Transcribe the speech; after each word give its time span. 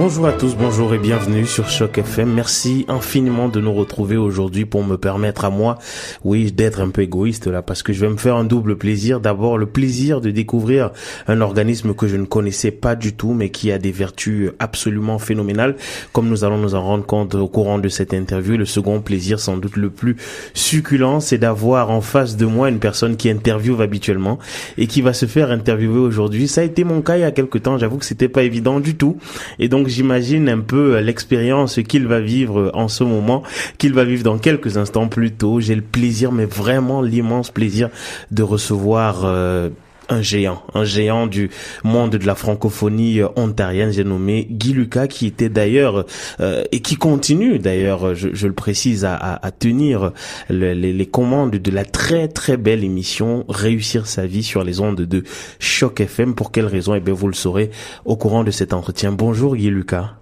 Bonjour 0.00 0.28
à 0.28 0.32
tous, 0.32 0.54
bonjour 0.54 0.94
et 0.94 0.98
bienvenue 0.98 1.44
sur 1.44 1.68
Choc 1.68 1.98
FM. 1.98 2.32
Merci 2.32 2.84
infiniment 2.86 3.48
de 3.48 3.60
nous 3.60 3.74
retrouver 3.74 4.16
aujourd'hui 4.16 4.64
pour 4.64 4.84
me 4.84 4.96
permettre 4.96 5.44
à 5.44 5.50
moi, 5.50 5.76
oui, 6.22 6.52
d'être 6.52 6.80
un 6.80 6.90
peu 6.90 7.02
égoïste 7.02 7.48
là, 7.48 7.62
parce 7.62 7.82
que 7.82 7.92
je 7.92 8.02
vais 8.02 8.08
me 8.08 8.16
faire 8.16 8.36
un 8.36 8.44
double 8.44 8.78
plaisir. 8.78 9.18
D'abord, 9.18 9.58
le 9.58 9.66
plaisir 9.66 10.20
de 10.20 10.30
découvrir 10.30 10.92
un 11.26 11.40
organisme 11.40 11.94
que 11.94 12.06
je 12.06 12.16
ne 12.16 12.26
connaissais 12.26 12.70
pas 12.70 12.94
du 12.94 13.14
tout, 13.14 13.32
mais 13.32 13.50
qui 13.50 13.72
a 13.72 13.78
des 13.78 13.90
vertus 13.90 14.52
absolument 14.60 15.18
phénoménales, 15.18 15.74
comme 16.12 16.28
nous 16.28 16.44
allons 16.44 16.58
nous 16.58 16.76
en 16.76 16.80
rendre 16.80 17.04
compte 17.04 17.34
au 17.34 17.48
courant 17.48 17.80
de 17.80 17.88
cette 17.88 18.14
interview. 18.14 18.56
Le 18.56 18.66
second 18.66 19.00
plaisir, 19.00 19.40
sans 19.40 19.56
doute 19.56 19.76
le 19.76 19.90
plus 19.90 20.16
succulent, 20.54 21.18
c'est 21.18 21.38
d'avoir 21.38 21.90
en 21.90 22.02
face 22.02 22.36
de 22.36 22.46
moi 22.46 22.68
une 22.68 22.78
personne 22.78 23.16
qui 23.16 23.30
interviewe 23.30 23.82
habituellement 23.82 24.38
et 24.76 24.86
qui 24.86 25.02
va 25.02 25.12
se 25.12 25.26
faire 25.26 25.50
interviewer 25.50 25.98
aujourd'hui. 25.98 26.46
Ça 26.46 26.60
a 26.60 26.64
été 26.64 26.84
mon 26.84 27.02
cas 27.02 27.16
il 27.16 27.22
y 27.22 27.24
a 27.24 27.32
quelque 27.32 27.58
temps. 27.58 27.78
J'avoue 27.78 27.98
que 27.98 28.04
c'était 28.04 28.28
pas 28.28 28.44
évident 28.44 28.78
du 28.78 28.94
tout. 28.94 29.16
Et 29.58 29.68
donc, 29.68 29.87
j'imagine 29.88 30.48
un 30.48 30.60
peu 30.60 30.98
l'expérience 31.00 31.80
qu'il 31.86 32.06
va 32.06 32.20
vivre 32.20 32.70
en 32.74 32.88
ce 32.88 33.04
moment, 33.04 33.42
qu'il 33.78 33.92
va 33.92 34.04
vivre 34.04 34.22
dans 34.22 34.38
quelques 34.38 34.76
instants 34.76 35.08
plus 35.08 35.32
tôt. 35.32 35.60
J'ai 35.60 35.74
le 35.74 35.82
plaisir, 35.82 36.32
mais 36.32 36.44
vraiment 36.44 37.02
l'immense 37.02 37.50
plaisir 37.50 37.90
de 38.30 38.42
recevoir 38.42 39.22
euh, 39.24 39.70
un 40.08 40.22
géant, 40.22 40.62
un 40.74 40.84
géant 40.84 41.26
du 41.26 41.50
monde 41.84 42.16
de 42.16 42.26
la 42.26 42.34
francophonie 42.34 43.20
euh, 43.20 43.28
ontarienne, 43.36 43.92
j'ai 43.92 44.04
nommé 44.04 44.46
Guy 44.50 44.72
Lucas, 44.72 45.06
qui 45.06 45.26
était 45.26 45.48
d'ailleurs 45.48 46.06
euh, 46.40 46.64
et 46.72 46.80
qui 46.80 46.96
continue 46.96 47.58
d'ailleurs, 47.58 48.14
je, 48.14 48.46
le 48.46 48.52
précise, 48.52 49.04
à, 49.04 49.40
tenir 49.58 50.12
les, 50.50 50.74
les, 50.74 51.06
commandes 51.06 51.50
de 51.50 51.70
la 51.70 51.84
très 51.84 52.28
très 52.28 52.56
belle 52.56 52.84
émission 52.84 53.44
Réussir 53.48 54.06
sa 54.06 54.26
vie 54.26 54.42
sur 54.42 54.64
les 54.64 54.80
ondes 54.80 55.00
de 55.00 55.24
Choc 55.58 56.00
FM. 56.00 56.34
Pour 56.34 56.52
quelle 56.52 56.66
raison? 56.66 56.94
Eh 56.94 57.00
bien, 57.00 57.14
vous 57.14 57.28
le 57.28 57.34
saurez 57.34 57.70
au 58.04 58.16
courant 58.16 58.44
de 58.44 58.50
cet 58.50 58.72
entretien. 58.72 59.12
Bonjour 59.12 59.56
Guy 59.56 59.70
Lucas. 59.70 60.17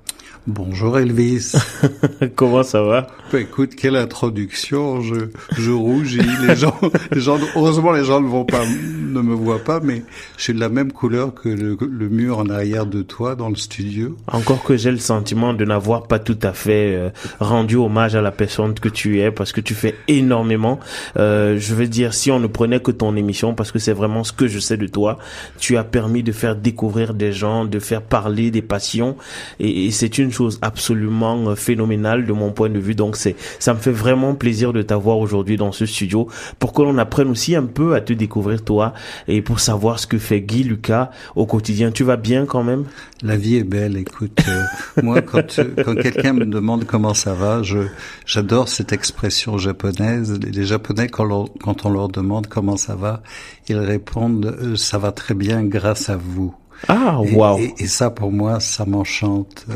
Bonjour 0.47 0.97
Elvis. 0.97 1.55
Comment 2.37 2.63
ça 2.63 2.81
va? 2.81 3.09
Bah, 3.33 3.41
Écoute, 3.41 3.75
quelle 3.75 3.97
introduction. 3.97 5.01
Je, 5.01 5.31
je 5.59 5.73
rougis. 5.73 6.21
Les 6.47 6.55
gens, 6.55 6.79
les 7.13 7.21
gens, 7.21 7.37
heureusement, 7.57 7.91
les 7.91 8.05
gens 8.05 8.21
ne 8.21 8.29
vont 8.29 8.45
pas, 8.45 8.63
ne 8.65 9.21
me 9.21 9.35
voient 9.35 9.65
pas, 9.65 9.81
mais 9.81 10.05
je 10.37 10.45
suis 10.45 10.55
de 10.55 10.61
la 10.61 10.69
même 10.69 10.93
couleur 10.93 11.35
que 11.35 11.49
le, 11.49 11.77
le 11.81 12.09
mur 12.09 12.39
en 12.39 12.49
arrière 12.49 12.87
de 12.87 13.03
toi 13.03 13.35
dans 13.35 13.49
le 13.49 13.57
studio. 13.57 14.17
Encore 14.29 14.63
que 14.63 14.77
j'ai 14.77 14.93
le 14.93 14.99
sentiment 14.99 15.53
de 15.53 15.65
n'avoir 15.65 16.07
pas 16.07 16.21
tout 16.21 16.39
à 16.43 16.53
fait 16.53 16.95
euh, 16.95 17.11
rendu 17.41 17.75
hommage 17.75 18.15
à 18.15 18.23
la 18.23 18.31
personne 18.31 18.75
que 18.75 18.89
tu 18.89 19.21
es, 19.21 19.33
parce 19.33 19.51
que 19.51 19.61
tu 19.61 19.75
fais 19.75 19.97
énormément. 20.07 20.79
Euh, 21.17 21.59
je 21.59 21.75
veux 21.75 21.89
dire, 21.89 22.15
si 22.15 22.31
on 22.31 22.39
ne 22.39 22.47
prenait 22.47 22.79
que 22.79 22.93
ton 22.93 23.17
émission, 23.17 23.55
parce 23.55 23.73
que 23.73 23.81
c'est 23.81 23.93
vraiment 23.93 24.23
ce 24.23 24.33
que 24.33 24.47
je 24.47 24.61
sais 24.61 24.77
de 24.77 24.87
toi, 24.87 25.19
tu 25.59 25.77
as 25.77 25.83
permis 25.83 26.23
de 26.23 26.31
faire 26.31 26.55
découvrir 26.55 27.15
des 27.15 27.33
gens, 27.33 27.65
de 27.65 27.81
faire 27.81 28.03
parler 28.03 28.53
des 28.53 28.63
passions, 28.63 29.17
et, 29.59 29.87
et 29.87 29.91
c'est 29.91 30.19
une 30.19 30.31
chose 30.37 30.59
absolument 30.63 31.49
euh, 31.49 31.55
phénoménale 31.55 32.27
de 32.27 32.33
mon 32.33 32.53
point 32.53 32.69
de 32.69 32.79
vue. 32.79 32.95
Donc 32.95 33.17
c'est, 33.17 33.37
ça 33.59 33.75
me 33.75 33.79
fait 33.79 33.91
vraiment 33.91 34.35
plaisir 34.35 34.73
de 34.73 34.83
t'avoir 34.83 35.19
aujourd'hui 35.19 35.57
dans 35.57 35.73
ce 35.73 35.87
studio 35.87 36.29
pour 36.59 36.73
que 36.73 36.83
l'on 36.83 36.99
apprenne 36.99 37.29
aussi 37.29 37.55
un 37.57 37.65
peu 37.65 37.95
à 37.95 38.01
te 38.01 38.13
découvrir 38.13 38.63
toi 38.63 38.93
et 39.29 39.43
pour 39.43 39.61
savoir 39.61 39.99
ce 39.99 40.07
que 40.07 40.19
fait 40.19 40.41
Guy 40.41 40.65
Lucas 40.65 41.11
au 41.35 41.47
quotidien. 41.47 41.91
Tu 41.91 42.05
vas 42.05 42.17
bien 42.17 42.47
quand 42.47 42.63
même? 42.63 42.85
La 43.23 43.37
vie 43.37 43.57
est 43.57 43.65
belle. 43.65 43.97
Écoute, 43.97 44.39
euh, 44.49 44.63
moi 45.03 45.23
quand 45.23 45.59
euh, 45.59 45.95
quelqu'un 46.03 46.33
me 46.33 46.45
demande 46.45 46.85
comment 46.85 47.15
ça 47.15 47.35
va, 47.35 47.63
je 47.63 47.79
j'adore 48.27 48.69
cette 48.69 48.93
expression 48.93 49.59
japonaise. 49.59 50.39
Les, 50.41 50.67
Japonais 50.67 51.09
quand, 51.09 51.49
quand 51.63 51.87
on 51.87 51.91
leur 51.91 52.09
demande 52.09 52.49
comment 52.49 52.77
ça 52.77 52.97
va, 52.97 53.23
ils 53.69 53.79
répondent 53.79 54.77
ça 54.77 54.99
va 54.99 55.13
très 55.13 55.35
bien 55.35 55.65
grâce 55.65 56.11
à 56.11 56.17
vous. 56.17 56.55
Ah, 56.89 57.21
waouh 57.21 57.59
et, 57.59 57.75
et, 57.79 57.87
ça, 57.87 58.11
pour 58.11 58.33
moi, 58.33 58.61
ça 58.61 58.85
m'enchante. 58.85 59.67
Euh, 59.71 59.75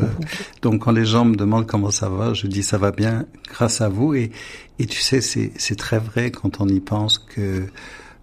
donc, 0.62 0.82
quand 0.82 0.92
les 0.92 1.04
gens 1.04 1.24
me 1.24 1.36
demandent 1.36 1.66
comment 1.66 1.90
ça 1.90 2.08
va, 2.08 2.34
je 2.34 2.46
dis 2.46 2.62
ça 2.62 2.78
va 2.78 2.90
bien 2.90 3.26
grâce 3.48 3.80
à 3.80 3.88
vous. 3.88 4.14
Et, 4.14 4.30
et 4.78 4.86
tu 4.86 5.00
sais, 5.00 5.20
c'est 5.20 5.76
très 5.76 5.98
vrai 5.98 6.30
quand 6.30 6.60
on 6.60 6.68
y 6.68 6.80
pense 6.80 7.18
que 7.18 7.66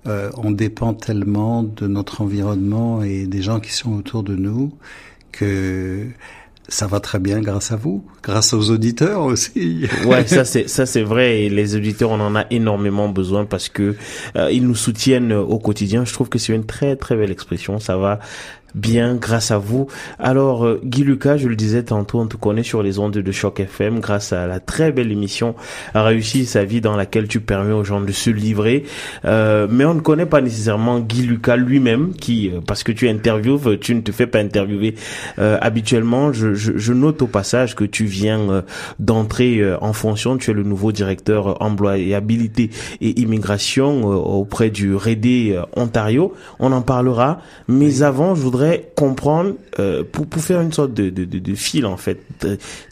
euh, 0.08 0.30
on 0.38 0.52
dépend 0.52 0.94
tellement 0.94 1.64
de 1.64 1.88
notre 1.88 2.22
environnement 2.22 3.04
et 3.04 3.28
des 3.28 3.42
gens 3.42 3.60
qui 3.60 3.74
sont 3.74 3.94
autour 3.94 4.24
de 4.24 4.36
nous 4.36 4.72
que 5.32 6.08
ça 6.70 6.88
va 6.88 7.00
très 7.00 7.20
bien 7.20 7.40
grâce 7.40 7.72
à 7.72 7.76
vous, 7.78 8.06
grâce 8.24 8.54
aux 8.54 8.72
auditeurs 8.72 9.22
aussi. 9.22 9.88
ouais, 10.06 10.28
ça 10.28 10.46
c'est 10.46 10.68
ça 10.68 10.86
c'est 10.86 11.02
vrai 11.02 11.44
et 11.44 11.50
les 11.50 11.76
auditeurs 11.76 12.12
on 12.12 12.20
en 12.20 12.36
a 12.36 12.46
énormément 12.52 13.10
besoin 13.10 13.46
parce 13.46 13.70
que 13.70 13.96
euh, 14.36 14.52
ils 14.52 14.66
nous 14.66 14.76
soutiennent 14.76 15.34
au 15.34 15.60
quotidien. 15.60 16.06
Je 16.06 16.14
trouve 16.14 16.30
que 16.30 16.40
c'est 16.40 16.54
une 16.54 16.66
très 16.66 16.96
très 16.96 17.16
belle 17.16 17.32
expression. 17.32 17.80
Ça 17.80 17.98
va 17.98 18.20
bien 18.76 19.16
grâce 19.16 19.52
à 19.52 19.58
vous. 19.58 19.88
Alors 20.20 20.66
euh, 20.66 20.80
Guy 20.84 21.04
Lucas, 21.04 21.38
je 21.38 21.48
le 21.48 21.56
disais 21.56 21.84
tantôt, 21.84 22.20
on 22.20 22.28
te 22.28 22.38
connaît 22.38 22.64
sur 22.64 22.84
les 22.84 23.00
ondes 23.00 23.14
de 23.14 23.32
Choc 23.32 23.60
FM 23.60 24.00
grâce 24.00 24.34
à 24.34 24.48
la 24.48 24.60
très 24.60 24.92
belle 24.92 25.12
émission 25.12 25.56
réussi 25.94 26.46
sa 26.46 26.64
vie 26.64 26.82
dans 26.82 26.96
laquelle 26.96 27.28
tu 27.28 27.40
permets 27.40 27.74
aux 27.74 27.84
gens 27.84 28.02
de 28.02 28.12
se 28.12 28.30
livrer. 28.30 28.84
Euh, 29.26 29.68
mais 29.70 29.86
on 29.86 29.94
ne 29.94 30.02
connaît 30.02 30.26
pas 30.26 30.42
nécessairement 30.42 31.00
Guy 31.00 31.24
Lucas 31.24 31.56
lui-même 31.56 32.14
qui, 32.14 32.50
euh, 32.50 32.60
parce 32.66 32.84
que 32.84 32.92
tu 32.92 33.10
interviews, 33.10 33.60
tu 33.78 33.96
ne 33.96 34.02
te 34.02 34.12
fais 34.12 34.28
pas 34.28 34.40
interviewer 34.40 34.96
habituellement. 35.38 36.34
Je, 36.34 36.54
je, 36.54 36.74
je, 36.78 36.94
note 36.94 37.22
au 37.22 37.28
passage 37.28 37.76
que 37.76 37.84
tu 37.84 38.06
viens 38.06 38.64
d'entrer 39.00 39.62
en 39.82 39.94
fonction. 39.94 40.38
Tu 40.38 40.52
es 40.52 40.54
le 40.54 40.64
nouveau 40.64 40.92
directeur 40.92 41.62
employabilité 41.62 42.70
et 43.02 43.20
immigration 43.22 44.06
auprès 44.06 44.70
du 44.70 44.96
REDE 44.96 45.60
Ontario. 45.76 46.34
On 46.60 46.72
en 46.72 46.82
parlera. 46.82 47.40
Mais 47.68 48.02
avant, 48.02 48.36
je 48.36 48.42
voudrais 48.42 48.57
comprendre 48.96 49.56
euh, 49.80 50.04
pour 50.10 50.28
pour 50.28 50.42
faire 50.42 50.62
une 50.62 50.74
sorte 50.74 50.94
de 50.94 51.10
de, 51.10 51.26
de, 51.26 51.56
fil 51.56 51.86
en 51.86 51.98
fait, 51.98 52.20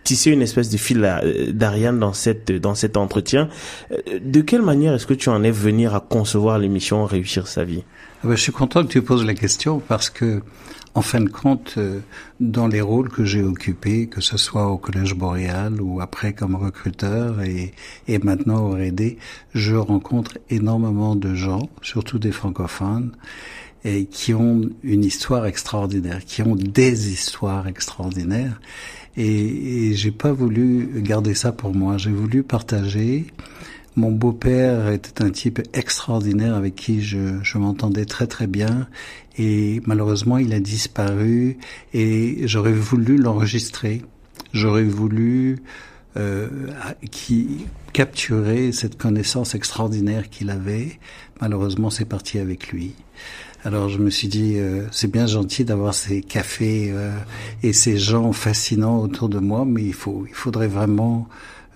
tisser 0.03 0.31
une 0.31 0.41
espèce 0.41 0.69
de 0.69 0.77
fil 0.77 1.03
euh, 1.03 1.51
d'Ariane 1.51 1.99
dans 1.99 2.13
cette 2.13 2.51
dans 2.51 2.75
cet 2.75 2.97
entretien. 2.97 3.49
Euh, 3.91 4.19
de 4.23 4.41
quelle 4.41 4.61
manière 4.61 4.93
est-ce 4.93 5.07
que 5.07 5.13
tu 5.13 5.29
en 5.29 5.43
es 5.43 5.51
venu 5.51 5.87
à 5.87 5.99
concevoir 5.99 6.59
l'émission 6.59 7.05
Réussir 7.05 7.47
sa 7.47 7.63
vie? 7.63 7.83
Ah 8.23 8.27
ben, 8.27 8.35
Je 8.35 8.41
suis 8.41 8.51
content 8.51 8.83
que 8.83 8.91
tu 8.91 9.01
poses 9.01 9.25
la 9.25 9.33
question 9.33 9.79
parce 9.79 10.09
que 10.09 10.41
en 10.95 11.01
fin 11.01 11.19
de 11.19 11.27
compte, 11.27 11.77
dans 12.39 12.67
les 12.67 12.79
rôles 12.79 13.09
que 13.09 13.25
j'ai 13.25 13.43
occupés, 13.43 14.07
que 14.07 14.21
ce 14.21 14.37
soit 14.37 14.67
au 14.67 14.77
Collège 14.77 15.13
Boréal 15.13 15.81
ou 15.81 15.99
après 15.99 16.31
comme 16.31 16.55
recruteur 16.55 17.41
et, 17.41 17.73
et 18.07 18.17
maintenant 18.19 18.69
au 18.69 18.75
RD, 18.75 19.17
je 19.53 19.75
rencontre 19.75 20.37
énormément 20.49 21.17
de 21.17 21.35
gens, 21.35 21.67
surtout 21.81 22.17
des 22.17 22.31
francophones, 22.31 23.11
et 23.85 24.05
qui 24.07 24.33
ont 24.33 24.61
une 24.83 25.05
histoire 25.05 25.45
extraordinaire, 25.45 26.25
qui 26.25 26.41
ont 26.41 26.55
des 26.55 27.11
histoires 27.11 27.67
extraordinaires. 27.67 28.59
Et, 29.15 29.89
et 29.89 29.93
j'ai 29.93 30.11
pas 30.11 30.33
voulu 30.33 30.89
garder 31.01 31.35
ça 31.35 31.51
pour 31.51 31.73
moi. 31.73 31.97
J'ai 31.97 32.11
voulu 32.11 32.41
partager. 32.41 33.27
Mon 33.95 34.11
beau-père 34.11 34.89
était 34.89 35.23
un 35.23 35.29
type 35.29 35.61
extraordinaire 35.73 36.55
avec 36.55 36.75
qui 36.75 37.01
je, 37.01 37.41
je 37.43 37.57
m'entendais 37.59 38.05
très 38.05 38.27
très 38.27 38.47
bien. 38.47 38.87
Et 39.37 39.81
malheureusement, 39.85 40.39
il 40.39 40.51
a 40.53 40.59
disparu. 40.59 41.59
Et 41.93 42.47
j'aurais 42.47 42.73
voulu 42.73 43.17
l'enregistrer. 43.17 44.01
J'aurais 44.51 44.83
voulu 44.83 45.59
euh, 46.17 46.49
qui 47.11 47.67
capturer 47.93 48.71
cette 48.71 48.97
connaissance 48.97 49.53
extraordinaire 49.53 50.29
qu'il 50.29 50.49
avait. 50.49 50.99
Malheureusement, 51.39 51.89
c'est 51.89 52.05
parti 52.05 52.39
avec 52.39 52.69
lui. 52.69 52.95
Alors 53.65 53.89
je 53.89 53.97
me 53.97 54.11
suis 54.11 54.27
dit, 54.27 54.57
euh, 54.57 54.85
c'est 54.91 55.09
bien 55.09 55.25
gentil 55.25 55.65
d'avoir 55.65 55.95
ces 55.95 56.21
cafés 56.21 56.91
euh, 56.93 57.09
et 57.63 57.73
ces 57.73 57.97
gens 57.97 58.31
fascinants 58.31 58.99
autour 58.99 59.27
de 59.27 59.39
moi, 59.39 59.65
mais 59.65 59.83
il 59.83 59.93
faut, 59.95 60.23
il 60.27 60.35
faudrait 60.35 60.67
vraiment 60.67 61.27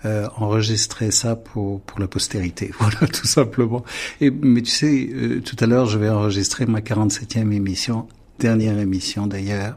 euh, 0.04 0.28
enregistrer 0.36 1.10
ça 1.10 1.34
pour 1.34 1.80
pour 1.80 1.98
la 1.98 2.06
postérité. 2.06 2.70
Voilà, 2.78 3.08
tout 3.08 3.26
simplement. 3.26 3.84
Et 4.20 4.30
mais 4.30 4.62
tu 4.62 4.70
sais, 4.70 5.10
tout 5.44 5.56
à 5.58 5.66
l'heure, 5.66 5.86
je 5.86 5.98
vais 5.98 6.08
enregistrer 6.08 6.64
ma 6.64 6.78
47e 6.78 7.50
émission, 7.50 8.06
dernière 8.38 8.78
émission 8.78 9.26
d'ailleurs, 9.26 9.76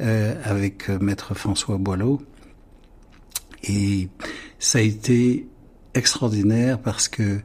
avec 0.00 0.88
Maître 0.88 1.34
François 1.34 1.78
Boileau. 1.78 2.20
Et 3.62 4.08
ça 4.58 4.78
a 4.78 4.82
été 4.82 5.46
extraordinaire 5.94 6.80
parce 6.80 7.06
que 7.08 7.40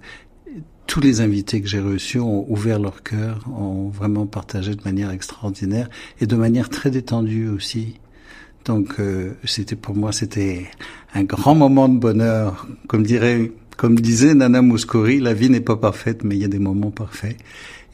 tous 0.87 0.99
les 0.99 1.21
invités 1.21 1.61
que 1.61 1.67
j'ai 1.67 1.79
reçus 1.79 2.19
ont 2.19 2.45
ouvert 2.49 2.79
leur 2.79 3.03
cœur, 3.03 3.39
ont 3.49 3.89
vraiment 3.89 4.25
partagé 4.25 4.75
de 4.75 4.83
manière 4.83 5.11
extraordinaire 5.11 5.89
et 6.19 6.27
de 6.27 6.35
manière 6.35 6.69
très 6.69 6.91
détendue 6.91 7.47
aussi. 7.47 7.99
Donc 8.65 8.99
euh, 8.99 9.33
c'était 9.45 9.75
pour 9.75 9.95
moi 9.95 10.11
c'était 10.11 10.65
un 11.13 11.23
grand 11.23 11.55
moment 11.55 11.89
de 11.89 11.99
bonheur, 11.99 12.67
comme 12.87 13.03
dirait 13.03 13.51
comme 13.77 13.99
disait 13.99 14.35
Nana 14.35 14.61
Mouskouri, 14.61 15.19
la 15.19 15.33
vie 15.33 15.49
n'est 15.49 15.61
pas 15.61 15.77
parfaite 15.77 16.23
mais 16.23 16.35
il 16.35 16.41
y 16.41 16.45
a 16.45 16.49
des 16.49 16.59
moments 16.59 16.91
parfaits. 16.91 17.37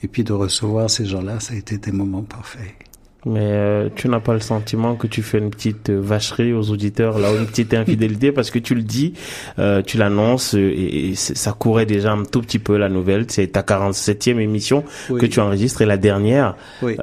Et 0.01 0.07
puis 0.07 0.23
de 0.23 0.33
recevoir 0.33 0.89
ces 0.89 1.05
gens-là, 1.05 1.39
ça 1.39 1.53
a 1.53 1.57
été 1.57 1.77
des 1.77 1.91
moments 1.91 2.23
parfaits. 2.23 2.88
Mais 3.25 3.41
euh, 3.41 3.89
tu 3.93 4.07
n'as 4.07 4.21
pas 4.21 4.33
le 4.33 4.39
sentiment 4.39 4.95
que 4.95 5.05
tu 5.05 5.21
fais 5.21 5.39
une 5.39 5.49
petite 5.49 5.89
euh, 5.89 5.99
vacherie 5.99 6.53
aux 6.53 6.69
auditeurs, 6.69 7.19
là, 7.19 7.31
une 7.33 7.47
petite 7.47 7.73
infidélité, 7.73 8.31
parce 8.33 8.49
que 8.49 8.59
tu 8.59 8.75
le 8.75 8.81
dis, 8.81 9.13
euh, 9.57 9.81
tu 9.81 9.97
l'annonces, 9.97 10.53
et, 10.53 11.13
ça 11.15 11.51
courait 11.51 11.85
déjà 11.85 12.13
un 12.13 12.23
tout 12.23 12.41
petit 12.41 12.59
peu 12.59 12.77
la 12.77 12.87
nouvelle. 12.87 13.25
C'est 13.27 13.47
ta 13.47 13.61
47e 13.61 14.39
émission 14.39 14.85
que 15.09 15.25
tu 15.25 15.41
enregistres 15.41 15.81
et 15.81 15.85
la 15.85 15.97
dernière. 15.97 16.55
Oui. 16.81 16.97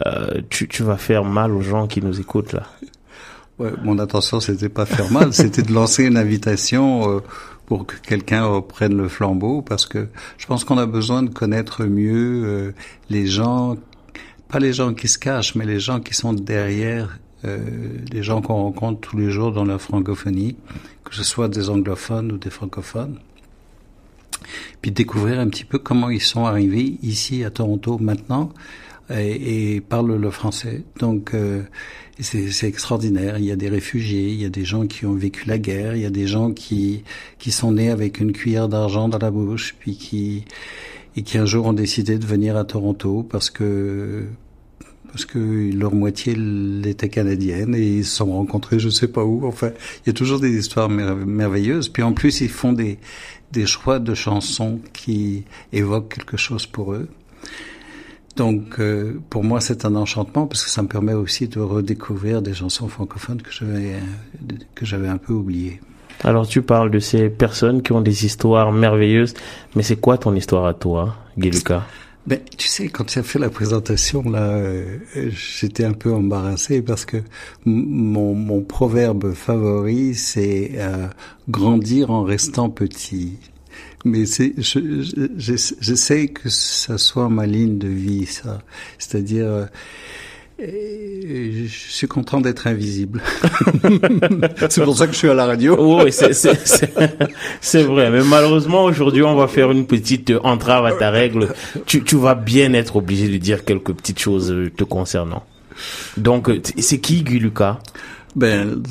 tu, 0.48 0.68
tu 0.68 0.82
vas 0.82 0.96
faire 0.96 1.24
mal 1.24 1.52
aux 1.52 1.60
gens 1.60 1.86
qui 1.86 2.00
nous 2.02 2.20
écoutent 2.20 2.52
là. 2.52 2.62
Ouais, 3.58 3.72
mon 3.82 3.98
intention, 3.98 4.38
c'était 4.38 4.68
pas 4.68 4.84
faire 4.84 5.10
mal, 5.10 5.32
c'était 5.32 5.62
de 5.62 5.72
lancer 5.72 6.04
une 6.04 6.18
invitation 6.18 7.22
pour 7.64 7.86
que 7.86 7.94
quelqu'un 7.96 8.44
reprenne 8.44 8.94
le 8.94 9.08
flambeau, 9.08 9.62
parce 9.62 9.86
que 9.86 10.08
je 10.36 10.44
pense 10.44 10.64
qu'on 10.64 10.76
a 10.76 10.84
besoin 10.84 11.22
de 11.22 11.30
connaître 11.30 11.84
mieux 11.84 12.74
les 13.08 13.26
gens 13.26 13.76
pas 14.48 14.58
les 14.58 14.72
gens 14.72 14.94
qui 14.94 15.08
se 15.08 15.19
cachent, 15.19 15.54
mais 15.54 15.64
les 15.64 15.81
gens 15.81 16.00
qui 16.00 16.14
sont 16.14 16.32
derrière, 16.32 17.19
euh, 17.44 17.58
les 18.12 18.22
gens 18.22 18.40
qu'on 18.40 18.54
rencontre 18.54 19.00
tous 19.00 19.16
les 19.16 19.31
jours 19.31 19.52
dans 19.52 19.64
la 19.64 19.78
francophonie, 19.78 20.56
que 21.04 21.14
ce 21.14 21.25
soit 21.25 21.48
des 21.48 21.69
anglophones 21.70 22.32
ou 22.32 22.38
des 22.38 22.50
francophones. 22.50 23.19
Puis 24.81 24.90
découvrir 24.90 25.40
un 25.40 25.48
petit 25.48 25.64
peu 25.64 25.78
comment 25.78 26.10
ils 26.10 26.20
sont 26.20 26.44
arrivés 26.44 26.98
ici 27.02 27.44
à 27.44 27.50
Toronto 27.50 27.98
maintenant 27.98 28.52
et, 29.10 29.75
et 29.75 29.81
parlent 29.81 30.16
le 30.16 30.31
français. 30.31 30.84
Donc 30.99 31.34
euh, 31.34 31.62
c'est 32.20 32.66
extraordinaire. 32.66 33.38
Il 33.38 33.44
y 33.44 33.52
a 33.52 33.56
des 33.56 33.69
réfugiés, 33.69 34.28
il 34.28 34.40
y 34.40 34.44
a 34.44 34.49
des 34.49 34.64
gens 34.64 34.87
qui 34.87 35.04
ont 35.06 35.14
vécu 35.14 35.49
la 35.49 35.58
guerre, 35.58 35.96
il 35.96 36.02
y 36.02 36.06
a 36.06 36.10
des 36.10 36.26
gens 36.26 36.52
qui 36.52 37.02
qui 37.38 37.50
sont 37.50 37.72
nés 37.72 37.90
avec 37.90 38.20
une 38.20 38.32
cuillère 38.32 38.69
d'argent 38.69 39.08
dans 39.08 39.19
la 39.19 39.31
bouche, 39.31 39.75
puis 39.78 39.96
qui 39.96 40.44
et 41.16 41.22
qui 41.22 41.38
un 41.38 41.46
jour 41.46 41.66
ont 41.66 41.72
décidé 41.72 42.18
de 42.18 42.26
venir 42.26 42.56
à 42.56 42.64
Toronto 42.64 43.26
parce 43.28 43.50
que 43.50 44.24
parce 45.08 45.24
que 45.24 45.72
leur 45.74 45.94
moitié 45.94 46.36
était 46.84 47.08
canadienne 47.08 47.74
et 47.74 47.98
ils 47.98 48.04
se 48.04 48.16
sont 48.16 48.32
rencontrés 48.32 48.78
je 48.78 48.90
sais 48.90 49.08
pas 49.08 49.24
où. 49.24 49.46
Enfin, 49.46 49.70
il 50.04 50.08
y 50.08 50.10
a 50.10 50.12
toujours 50.12 50.40
des 50.40 50.54
histoires 50.58 50.90
merveilleuses. 50.90 51.88
Puis 51.88 52.02
en 52.02 52.12
plus, 52.12 52.42
ils 52.42 52.50
font 52.50 52.72
des 52.72 52.98
des 53.52 53.64
choix 53.64 53.98
de 53.98 54.12
chansons 54.12 54.80
qui 54.92 55.44
évoquent 55.72 56.14
quelque 56.14 56.36
chose 56.36 56.66
pour 56.66 56.92
eux. 56.92 57.08
Donc, 58.34 58.80
euh, 58.80 59.18
pour 59.30 59.44
moi, 59.44 59.62
c'est 59.62 59.86
un 59.86 59.94
enchantement 59.94 60.46
parce 60.46 60.62
que 60.64 60.68
ça 60.70 60.82
me 60.82 60.88
permet 60.88 61.14
aussi 61.14 61.48
de 61.48 61.60
redécouvrir 61.60 62.42
des 62.42 62.52
chansons 62.52 62.88
francophones 62.88 63.40
que 63.40 63.50
j'avais 63.50 63.94
que 64.74 64.84
j'avais 64.84 65.08
un 65.08 65.16
peu 65.16 65.32
oubliées. 65.32 65.80
Alors 66.24 66.46
tu 66.46 66.62
parles 66.62 66.90
de 66.90 66.98
ces 66.98 67.28
personnes 67.28 67.82
qui 67.82 67.92
ont 67.92 68.00
des 68.00 68.24
histoires 68.24 68.72
merveilleuses, 68.72 69.34
mais 69.74 69.82
c'est 69.82 69.96
quoi 69.96 70.18
ton 70.18 70.34
histoire 70.34 70.66
à 70.66 70.74
toi, 70.74 71.16
Guy 71.36 71.50
Lucas? 71.50 71.82
Ben, 72.26 72.40
tu 72.58 72.66
sais, 72.66 72.88
quand 72.88 73.04
tu 73.04 73.20
as 73.20 73.22
fait 73.22 73.38
la 73.38 73.50
présentation, 73.50 74.28
là, 74.28 74.50
euh, 74.56 74.98
j'étais 75.14 75.84
un 75.84 75.92
peu 75.92 76.12
embarrassé 76.12 76.82
parce 76.82 77.04
que 77.04 77.18
mon, 77.64 78.62
proverbe 78.62 79.32
favori, 79.32 80.16
c'est 80.16 80.72
euh, 80.74 81.06
grandir 81.48 82.10
en 82.10 82.24
restant 82.24 82.68
petit. 82.68 83.38
Mais 84.04 84.24
j'essaie 85.36 86.28
que 86.28 86.48
ça 86.48 86.98
soit 86.98 87.28
ma 87.28 87.46
ligne 87.46 87.78
de 87.78 87.88
vie, 87.88 88.26
ça. 88.26 88.60
C'est-à-dire, 88.98 89.68
euh, 90.58 91.66
je 91.66 91.92
suis 91.92 92.06
content 92.06 92.40
d'être 92.40 92.66
invisible. 92.66 93.22
c'est 94.68 94.82
pour 94.82 94.96
ça 94.96 95.06
que 95.06 95.12
je 95.12 95.18
suis 95.18 95.28
à 95.28 95.34
la 95.34 95.46
radio. 95.46 95.76
Oui, 96.02 96.12
c'est 96.12 97.82
vrai. 97.82 98.10
Mais 98.10 98.22
malheureusement, 98.22 98.84
aujourd'hui, 98.84 99.22
on 99.22 99.34
va 99.34 99.48
faire 99.48 99.70
une 99.70 99.86
petite 99.86 100.32
entrave 100.42 100.86
à 100.86 100.92
ta 100.92 101.10
règle. 101.10 101.52
Tu, 101.84 102.02
tu 102.02 102.16
vas 102.16 102.34
bien 102.34 102.72
être 102.72 102.96
obligé 102.96 103.28
de 103.28 103.36
dire 103.36 103.64
quelques 103.64 103.92
petites 103.92 104.18
choses 104.18 104.54
te 104.76 104.84
concernant. 104.84 105.44
Donc, 106.16 106.50
c'est 106.78 107.00
qui 107.00 107.22
Guy 107.22 107.38
Lucas? 107.38 107.78
Ben, 108.34 108.82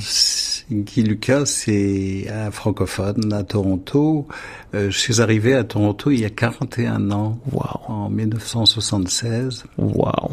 Guy 0.71 1.03
Lucas, 1.03 1.45
c'est 1.45 2.27
un 2.31 2.51
francophone 2.51 3.31
à 3.33 3.43
Toronto. 3.43 4.27
Euh, 4.73 4.89
je 4.89 4.97
suis 4.97 5.21
arrivé 5.21 5.53
à 5.53 5.63
Toronto 5.63 6.09
il 6.09 6.19
y 6.19 6.25
a 6.25 6.29
41 6.29 7.11
ans. 7.11 7.39
Wow. 7.51 7.79
En 7.87 8.09
1976. 8.09 9.65
Wow. 9.77 10.31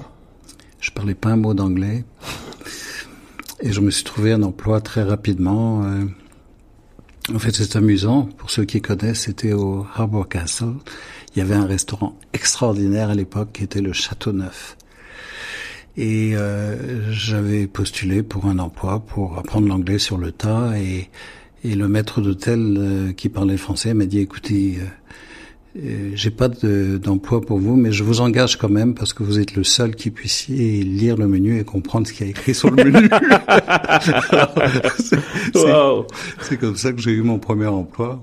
Je 0.83 0.91
parlais 0.91 1.15
pas 1.15 1.31
un 1.31 1.37
mot 1.37 1.55
d'anglais. 1.55 2.05
Et 3.61 3.73
je 3.73 3.81
me 3.81 3.93
suis 3.93 4.03
trouvé 4.03 4.33
un 4.33 4.43
emploi 4.43 4.81
très 4.81 5.05
rapidement. 5.05 5.85
Euh. 5.85 6.05
En 7.33 7.39
fait, 7.39 7.55
c'est 7.55 7.77
amusant. 7.77 8.29
Pour 8.37 8.51
ceux 8.51 8.65
qui 8.65 8.83
connaissent, 8.83 9.21
c'était 9.21 9.53
au 9.53 9.87
Harbour 9.95 10.29
Castle. 10.29 10.75
Il 11.35 11.39
y 11.39 11.43
avait 11.43 11.55
un 11.55 11.67
restaurant 11.67 12.19
extraordinaire 12.33 13.11
à 13.11 13.15
l'époque 13.15 13.51
qui 13.53 13.63
était 13.63 13.81
le 13.81 13.93
Château 13.93 14.33
Neuf. 14.33 14.77
Et 15.97 16.35
euh, 16.35 17.13
j'avais 17.13 17.69
postulé 17.69 18.25
pour 18.25 18.47
un 18.47 18.59
emploi 18.59 18.99
pour 18.99 19.39
apprendre 19.39 19.69
l'anglais 19.69 20.01
sur 20.01 20.19
le 20.19 20.33
tas. 20.33 20.77
Et, 20.81 21.11
et 21.63 21.77
le 21.77 21.87
maître 21.87 22.21
d'hôtel 22.21 22.77
euh, 22.77 23.13
qui 23.13 23.29
parlait 23.29 23.57
français 23.57 23.95
m'a 23.95 24.07
dit, 24.07 24.19
écoutez, 24.19 24.79
euh, 24.81 24.87
j'ai 25.75 26.31
pas 26.31 26.49
d'emploi 26.49 27.41
pour 27.41 27.59
vous, 27.59 27.77
mais 27.77 27.93
je 27.93 28.05
vous 28.05 28.21
engage 28.21 28.57
quand 28.57 28.69
même 28.69 28.95
parce 28.95 29.15
que 29.15 29.23
vous 29.23 29.39
êtes 29.39 29.55
le 29.55 29.65
seul 29.65 29.95
qui 29.95 30.11
puissiez 30.11 30.83
lire 30.83 31.17
le 31.17 31.27
menu 31.27 31.59
et 31.59 31.65
comprendre 31.65 32.07
ce 32.07 32.13
qu'il 32.13 32.27
y 32.27 32.29
a 32.29 32.31
écrit 32.31 32.55
sur 32.55 32.71
le 32.71 32.85
menu. 32.85 33.09
c'est 36.43 36.59
comme 36.59 36.77
ça 36.77 36.93
que 36.93 37.01
j'ai 37.01 37.13
eu 37.13 37.23
mon 37.23 37.39
premier 37.39 37.67
emploi. 37.67 38.23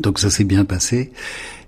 Donc 0.00 0.18
ça 0.18 0.30
s'est 0.30 0.44
bien 0.44 0.64
passé. 0.64 1.12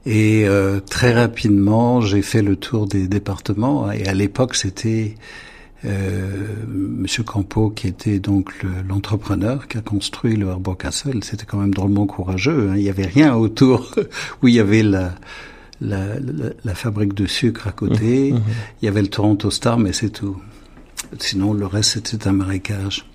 Et 0.06 0.44
euh, 0.46 0.80
très 0.80 1.12
rapidement, 1.12 2.00
j'ai 2.00 2.22
fait 2.22 2.42
le 2.42 2.56
tour 2.56 2.86
des 2.86 3.06
départements. 3.06 3.92
Et 3.92 4.06
à 4.06 4.14
l'époque, 4.14 4.56
c'était 4.56 5.14
euh, 5.84 6.46
Monsieur 6.68 7.22
Campo, 7.22 7.70
qui 7.70 7.86
était 7.86 8.18
donc 8.18 8.52
l'entrepreneur 8.86 9.66
qui 9.68 9.78
a 9.78 9.80
construit 9.80 10.36
le 10.36 10.50
Harbour 10.50 10.76
Castle, 10.76 11.24
c'était 11.24 11.46
quand 11.46 11.58
même 11.58 11.74
drôlement 11.74 12.06
courageux. 12.06 12.70
Hein. 12.70 12.76
Il 12.76 12.82
n'y 12.82 12.90
avait 12.90 13.06
rien 13.06 13.34
autour 13.34 13.94
où 14.42 14.48
il 14.48 14.54
y 14.54 14.60
avait 14.60 14.82
la, 14.82 15.14
la, 15.80 16.16
la, 16.64 16.74
fabrique 16.74 17.14
de 17.14 17.26
sucre 17.26 17.66
à 17.66 17.72
côté. 17.72 18.32
Mmh, 18.32 18.36
mmh. 18.36 18.42
Il 18.82 18.84
y 18.84 18.88
avait 18.88 19.02
le 19.02 19.08
Toronto 19.08 19.50
Star, 19.50 19.78
mais 19.78 19.92
c'est 19.92 20.10
tout. 20.10 20.40
Sinon, 21.18 21.54
le 21.54 21.66
reste, 21.66 22.08
c'était 22.08 22.28
un 22.28 22.32
marécage. 22.32 23.06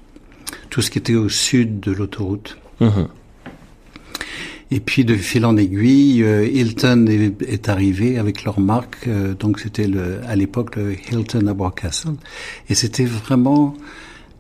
Tout 0.69 0.81
ce 0.81 0.89
qui 0.89 0.97
était 0.97 1.15
au 1.15 1.29
sud 1.29 1.79
de 1.79 1.91
l'autoroute. 1.91 2.57
Mmh. 2.79 2.89
Et 4.71 4.79
puis 4.79 5.05
de 5.05 5.15
fil 5.15 5.45
en 5.45 5.57
aiguille, 5.57 6.23
euh, 6.23 6.47
Hilton 6.47 7.05
est, 7.07 7.69
arrivé 7.69 8.17
avec 8.17 8.43
leur 8.43 8.59
marque. 8.59 9.07
Euh, 9.07 9.35
donc 9.35 9.59
c'était 9.59 9.87
le, 9.87 10.21
à 10.27 10.35
l'époque 10.35 10.75
le 10.75 10.93
Hilton 10.93 11.47
à 11.47 11.71
Castle, 11.71 12.15
et 12.69 12.75
c'était 12.75 13.05
vraiment 13.05 13.75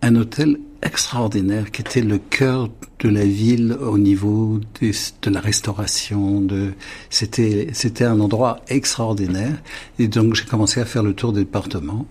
un 0.01 0.15
hôtel 0.15 0.59
extraordinaire 0.81 1.71
qui 1.71 1.81
était 1.81 2.01
le 2.01 2.17
cœur 2.17 2.69
de 2.99 3.09
la 3.09 3.25
ville 3.25 3.75
au 3.81 3.97
niveau 3.97 4.59
de 4.81 5.29
la 5.29 5.39
restauration. 5.39 6.41
De 6.41 6.73
c'était 7.09 7.69
c'était 7.73 8.05
un 8.05 8.19
endroit 8.19 8.61
extraordinaire. 8.67 9.61
Et 9.99 10.07
donc 10.07 10.35
j'ai 10.35 10.45
commencé 10.45 10.79
à 10.79 10.85
faire 10.85 11.03
le 11.03 11.13
tour 11.13 11.33
des 11.33 11.41
départements. 11.41 12.07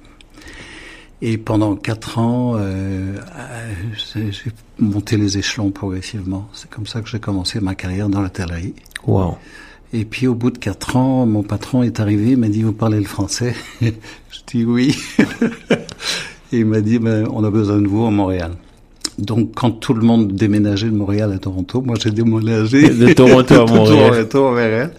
Et 1.27 1.39
pendant 1.39 1.75
quatre 1.75 2.19
ans, 2.19 2.57
euh, 2.59 3.17
j'ai 3.97 4.31
monté 4.79 5.17
les 5.17 5.39
échelons 5.39 5.71
progressivement. 5.71 6.47
C'est 6.53 6.69
comme 6.69 6.87
ça 6.87 7.01
que 7.01 7.09
j'ai 7.09 7.19
commencé 7.19 7.61
ma 7.61 7.75
carrière 7.75 8.11
dans 8.11 8.21
l'hôtellerie. 8.21 8.75
Wow. 9.07 9.39
Et 9.95 10.05
puis 10.05 10.27
au 10.27 10.35
bout 10.35 10.51
de 10.51 10.59
quatre 10.59 10.97
ans, 10.97 11.25
mon 11.25 11.43
patron 11.43 11.83
est 11.83 11.99
arrivé, 11.99 12.33
il 12.33 12.37
m'a 12.37 12.49
dit, 12.49 12.63
vous 12.63 12.75
parlez 12.75 12.99
le 12.99 13.07
français? 13.07 13.55
Je 13.81 13.91
dis 14.47 14.67
oui. 14.67 14.95
Et 16.53 16.59
il 16.59 16.67
m'a 16.67 16.83
dit, 16.83 16.99
ben, 16.99 17.27
on 17.33 17.43
a 17.43 17.51
besoin 17.51 17.81
de 17.81 17.89
vous 17.89 18.05
à 18.05 18.11
Montréal. 18.11 18.53
Donc, 19.17 19.53
quand 19.55 19.71
tout 19.71 19.95
le 19.95 20.03
monde 20.03 20.35
déménageait 20.35 20.91
de 20.91 20.97
Montréal 20.97 21.33
à 21.33 21.39
Toronto, 21.39 21.81
moi 21.81 21.97
j'ai 21.99 22.11
déménagé 22.11 22.91
de 22.91 23.15
Toronto 23.15 23.55
à 23.55 23.65
Montréal. 23.73 24.29
Montréal. 24.35 24.93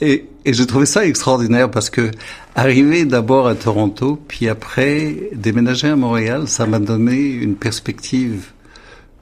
Et, 0.00 0.26
et 0.44 0.52
j'ai 0.52 0.66
trouvé 0.66 0.86
ça 0.86 1.06
extraordinaire 1.06 1.70
parce 1.70 1.90
que 1.90 2.10
arriver 2.54 3.04
d'abord 3.04 3.46
à 3.46 3.54
Toronto, 3.54 4.20
puis 4.28 4.48
après 4.48 5.30
déménager 5.32 5.88
à 5.88 5.96
Montréal, 5.96 6.48
ça 6.48 6.66
m'a 6.66 6.78
donné 6.78 7.16
une 7.16 7.56
perspective 7.56 8.52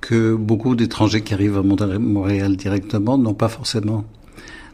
que 0.01 0.35
beaucoup 0.35 0.75
d'étrangers 0.75 1.23
qui 1.23 1.33
arrivent 1.33 1.59
à 1.59 1.63
Montréal 1.63 2.57
directement 2.57 3.19
n'ont 3.19 3.35
pas 3.35 3.49
forcément. 3.49 4.05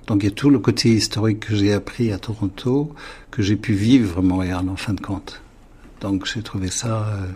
Donc 0.07 0.23
il 0.23 0.25
y 0.25 0.29
a 0.29 0.35
tout 0.35 0.49
le 0.49 0.59
côté 0.59 0.89
historique 0.89 1.41
que 1.41 1.55
j'ai 1.55 1.75
appris 1.75 2.13
à 2.13 2.19
Toronto, 2.19 2.95
que 3.31 3.43
j'ai 3.43 3.57
pu 3.57 3.75
vivre 3.75 4.19
à 4.19 4.23
Montréal 4.23 4.67
en 4.71 4.77
fin 4.77 4.95
de 4.95 5.01
compte. 5.01 5.43
Donc 6.01 6.25
j'ai 6.25 6.43
trouvé 6.43 6.69
ça 6.69 7.09
euh, 7.09 7.27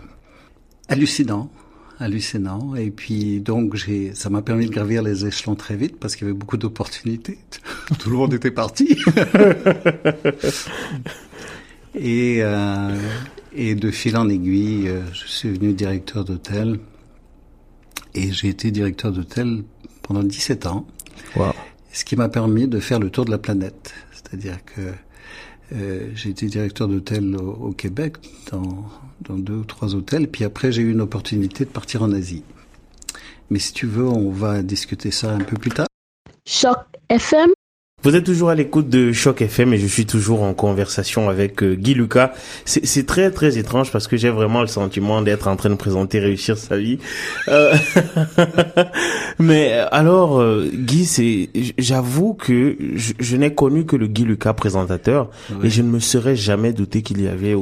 hallucinant 0.89 1.51
hallucinant. 1.99 2.75
Et 2.75 2.91
puis 2.91 3.39
donc 3.39 3.75
j'ai, 3.75 4.13
ça 4.13 4.29
m'a 4.29 4.41
permis 4.41 4.65
de 4.65 4.71
gravir 4.71 5.01
les 5.01 5.25
échelons 5.25 5.55
très 5.55 5.75
vite 5.75 5.99
parce 5.99 6.15
qu'il 6.15 6.27
y 6.27 6.29
avait 6.29 6.37
beaucoup 6.37 6.57
d'opportunités. 6.57 7.39
Tout 7.99 8.09
le 8.09 8.15
monde 8.17 8.33
était 8.33 8.51
parti. 8.51 8.97
et 11.95 12.39
euh, 12.41 12.97
et 13.55 13.75
de 13.75 13.91
fil 13.91 14.17
en 14.17 14.29
aiguille, 14.29 14.87
euh, 14.87 15.01
je 15.13 15.27
suis 15.27 15.49
devenu 15.49 15.73
directeur 15.73 16.25
d'hôtel 16.25 16.79
et 18.15 18.31
j'ai 18.31 18.49
été 18.49 18.71
directeur 18.71 19.11
d'hôtel 19.11 19.63
pendant 20.01 20.23
17 20.23 20.65
ans. 20.65 20.87
Wow. 21.35 21.53
Ce 21.91 22.05
qui 22.05 22.15
m'a 22.15 22.29
permis 22.29 22.67
de 22.67 22.79
faire 22.79 22.99
le 22.99 23.09
tour 23.09 23.25
de 23.25 23.31
la 23.31 23.37
planète. 23.37 23.93
C'est-à-dire 24.11 24.57
que 24.65 24.81
Euh, 25.71 26.11
j'ai 26.13 26.29
été 26.29 26.47
directeur 26.47 26.87
d'hôtel 26.87 27.35
au, 27.35 27.51
au, 27.51 27.71
Québec, 27.71 28.17
dans, 28.51 28.85
dans 29.21 29.37
deux 29.37 29.55
ou 29.55 29.63
trois 29.63 29.95
hôtels. 29.95 30.27
Puis 30.27 30.43
après, 30.43 30.71
j'ai 30.71 30.81
eu 30.81 30.91
une 30.91 31.01
opportunité 31.01 31.65
de 31.65 31.69
partir 31.69 32.03
en 32.03 32.11
Asie. 32.11 32.43
Mais 33.49 33.59
si 33.59 33.73
tu 33.73 33.87
veux, 33.87 34.07
on 34.07 34.29
va 34.29 34.61
discuter 34.61 35.09
ça 35.09 35.31
un 35.33 35.39
peu 35.39 35.57
plus 35.57 35.71
tard. 35.71 35.87
Choc 36.45 36.77
FM 37.09 37.49
vous 38.03 38.17
êtes 38.17 38.25
toujours 38.25 38.49
à 38.49 38.55
l'écoute 38.55 38.89
de 38.89 39.13
Choc 39.13 39.41
FM 39.41 39.73
et 39.73 39.77
je 39.77 39.87
suis 39.87 40.05
toujours 40.05 40.43
en 40.43 40.53
conversation 40.53 41.29
avec 41.29 41.63
euh, 41.63 41.73
Guy 41.75 41.93
Lucas. 41.93 42.33
C'est 42.65 43.05
très 43.05 43.31
très 43.31 43.57
étrange 43.57 43.91
parce 43.93 44.07
que 44.07 44.17
j'ai 44.17 44.29
vraiment 44.29 44.59
le 44.59 44.67
sentiment 44.67 45.21
d'être 45.21 45.47
en 45.47 45.55
train 45.55 45.69
de 45.69 45.75
présenter 45.75 46.19
réussir 46.19 46.57
sa 46.57 46.77
vie. 46.77 46.99
Euh... 47.47 47.73
Mais 49.39 49.71
euh, 49.71 49.85
alors 49.91 50.41
euh, 50.41 50.69
Guy, 50.73 51.05
c'est 51.05 51.49
j'avoue 51.77 52.33
que 52.33 52.75
je, 52.95 53.13
je 53.17 53.37
n'ai 53.37 53.55
connu 53.55 53.85
que 53.85 53.95
le 53.95 54.07
Guy 54.07 54.25
Lucas 54.25 54.53
présentateur 54.53 55.29
oui. 55.51 55.67
et 55.67 55.69
je 55.69 55.81
ne 55.81 55.87
me 55.87 55.99
serais 55.99 56.35
jamais 56.35 56.73
douté 56.73 57.03
qu'il 57.03 57.21
y 57.21 57.27
avait 57.29 57.55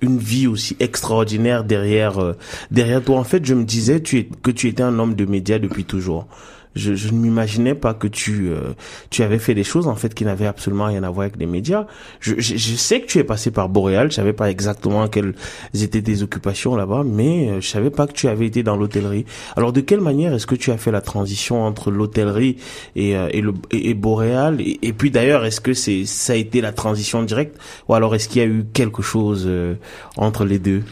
une 0.00 0.18
vie 0.18 0.46
aussi 0.46 0.76
extraordinaire 0.80 1.64
derrière 1.64 2.34
derrière 2.70 3.02
toi. 3.02 3.18
En 3.18 3.24
fait, 3.24 3.44
je 3.44 3.52
me 3.52 3.64
disais 3.64 4.00
tu 4.00 4.18
es, 4.18 4.28
que 4.42 4.50
tu 4.50 4.68
étais 4.68 4.82
un 4.82 4.98
homme 4.98 5.14
de 5.14 5.26
médias 5.26 5.58
depuis 5.58 5.84
toujours 5.84 6.26
je, 6.74 6.94
je 6.94 7.12
ne 7.12 7.18
m'imaginais 7.18 7.74
pas 7.74 7.94
que 7.94 8.06
tu 8.06 8.48
euh, 8.50 8.74
tu 9.10 9.22
avais 9.22 9.38
fait 9.38 9.54
des 9.54 9.64
choses 9.64 9.88
en 9.88 9.96
fait 9.96 10.14
qui 10.14 10.24
n'avaient 10.24 10.46
absolument 10.46 10.86
rien 10.86 11.02
à 11.02 11.10
voir 11.10 11.26
avec 11.26 11.36
les 11.36 11.46
médias. 11.46 11.86
Je, 12.20 12.34
je, 12.38 12.56
je, 12.56 12.74
sais 12.76 13.00
que 13.00 13.06
tu 13.06 13.18
es 13.18 13.24
passé 13.24 13.50
par 13.50 13.68
Boréal, 13.68 14.10
je 14.10 14.16
savais 14.16 14.32
pas 14.32 14.50
exactement 14.50 15.06
quelles 15.08 15.34
étaient 15.74 16.02
tes 16.02 16.22
occupations 16.22 16.76
là-bas, 16.76 17.02
mais 17.04 17.50
euh, 17.50 17.60
je 17.60 17.68
savais 17.68 17.90
pas 17.90 18.06
que 18.06 18.12
tu 18.12 18.28
avais 18.28 18.46
été 18.46 18.62
dans 18.62 18.76
l'hôtellerie. 18.76 19.24
Alors 19.56 19.72
de 19.72 19.80
quelle 19.80 20.00
manière 20.00 20.32
est-ce 20.34 20.46
que 20.46 20.54
tu 20.54 20.70
as 20.70 20.78
fait 20.78 20.92
la 20.92 21.00
transition 21.00 21.62
entre 21.62 21.90
l'hôtellerie 21.90 22.56
et, 22.96 23.16
euh, 23.16 23.28
et 23.32 23.40
le 23.40 23.54
et, 23.70 23.90
et 23.90 23.94
Boréal? 23.94 24.60
Et, 24.60 24.78
et, 24.82 24.92
puis 24.92 25.10
d'ailleurs 25.10 25.44
est-ce 25.44 25.60
que 25.60 25.74
c'est 25.74 26.04
ça 26.04 26.32
a 26.32 26.36
été 26.36 26.60
la 26.60 26.72
transition 26.72 27.22
directe? 27.22 27.58
Ou 27.88 27.94
alors 27.94 28.14
est-ce 28.14 28.28
qu'il 28.28 28.42
y 28.42 28.44
a 28.44 28.48
eu 28.48 28.64
quelque 28.72 29.02
chose 29.02 29.44
euh, 29.46 29.74
entre 30.16 30.44
les 30.44 30.58
deux? 30.58 30.82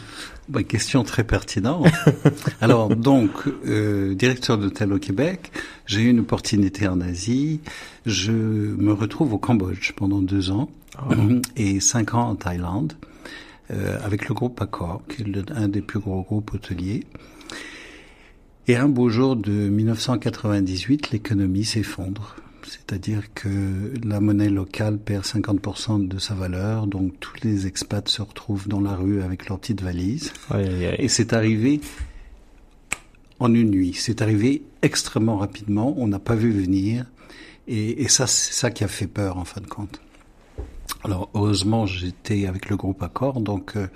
Bah, 0.49 0.63
question 0.63 1.03
très 1.03 1.25
pertinente. 1.25 1.87
Alors 2.61 2.95
donc, 2.95 3.31
euh, 3.65 4.15
directeur 4.15 4.57
d'hôtel 4.57 4.93
au 4.93 4.99
Québec, 4.99 5.51
j'ai 5.85 6.01
eu 6.01 6.09
une 6.09 6.21
opportunité 6.21 6.87
en 6.87 7.01
Asie. 7.01 7.59
Je 8.05 8.31
me 8.31 8.93
retrouve 8.93 9.33
au 9.33 9.37
Cambodge 9.37 9.91
pendant 9.93 10.21
deux 10.21 10.51
ans 10.51 10.69
oh. 10.99 11.13
et 11.57 11.81
cinq 11.81 12.13
ans 12.13 12.29
en 12.29 12.35
Thaïlande 12.35 12.93
euh, 13.71 13.97
avec 14.05 14.29
le 14.29 14.35
groupe 14.35 14.61
Accor, 14.61 15.01
qui 15.09 15.23
est 15.23 15.51
un 15.51 15.67
des 15.67 15.81
plus 15.81 15.99
gros 15.99 16.21
groupes 16.21 16.53
hôteliers. 16.53 17.03
Et 18.69 18.77
un 18.77 18.87
beau 18.87 19.09
jour 19.09 19.35
de 19.35 19.51
1998, 19.51 21.11
l'économie 21.11 21.65
s'effondre. 21.65 22.37
C'est-à-dire 22.67 23.33
que 23.33 23.93
la 24.03 24.19
monnaie 24.19 24.49
locale 24.49 24.97
perd 24.97 25.23
50% 25.23 26.07
de 26.07 26.19
sa 26.19 26.33
valeur, 26.33 26.87
donc 26.87 27.19
tous 27.19 27.35
les 27.43 27.67
expats 27.67 28.07
se 28.07 28.21
retrouvent 28.21 28.67
dans 28.67 28.81
la 28.81 28.95
rue 28.95 29.21
avec 29.21 29.47
leur 29.47 29.59
petite 29.59 29.81
valise. 29.81 30.31
Aïe, 30.49 30.67
aïe, 30.67 30.85
aïe. 30.85 30.95
Et 30.99 31.07
c'est 31.07 31.33
arrivé 31.33 31.81
en 33.39 33.53
une 33.53 33.69
nuit. 33.69 33.93
C'est 33.93 34.21
arrivé 34.21 34.63
extrêmement 34.81 35.37
rapidement. 35.37 35.93
On 35.97 36.07
n'a 36.07 36.19
pas 36.19 36.35
vu 36.35 36.51
venir. 36.51 37.05
Et, 37.67 38.01
et 38.01 38.07
ça, 38.07 38.27
c'est 38.27 38.53
ça 38.53 38.71
qui 38.71 38.83
a 38.83 38.87
fait 38.87 39.07
peur 39.07 39.37
en 39.37 39.45
fin 39.45 39.61
de 39.61 39.67
compte. 39.67 39.99
Alors 41.03 41.29
heureusement, 41.33 41.85
j'étais 41.85 42.47
avec 42.47 42.69
le 42.69 42.75
groupe 42.75 43.01
Accor, 43.03 43.41
donc 43.41 43.75
euh, 43.75 43.87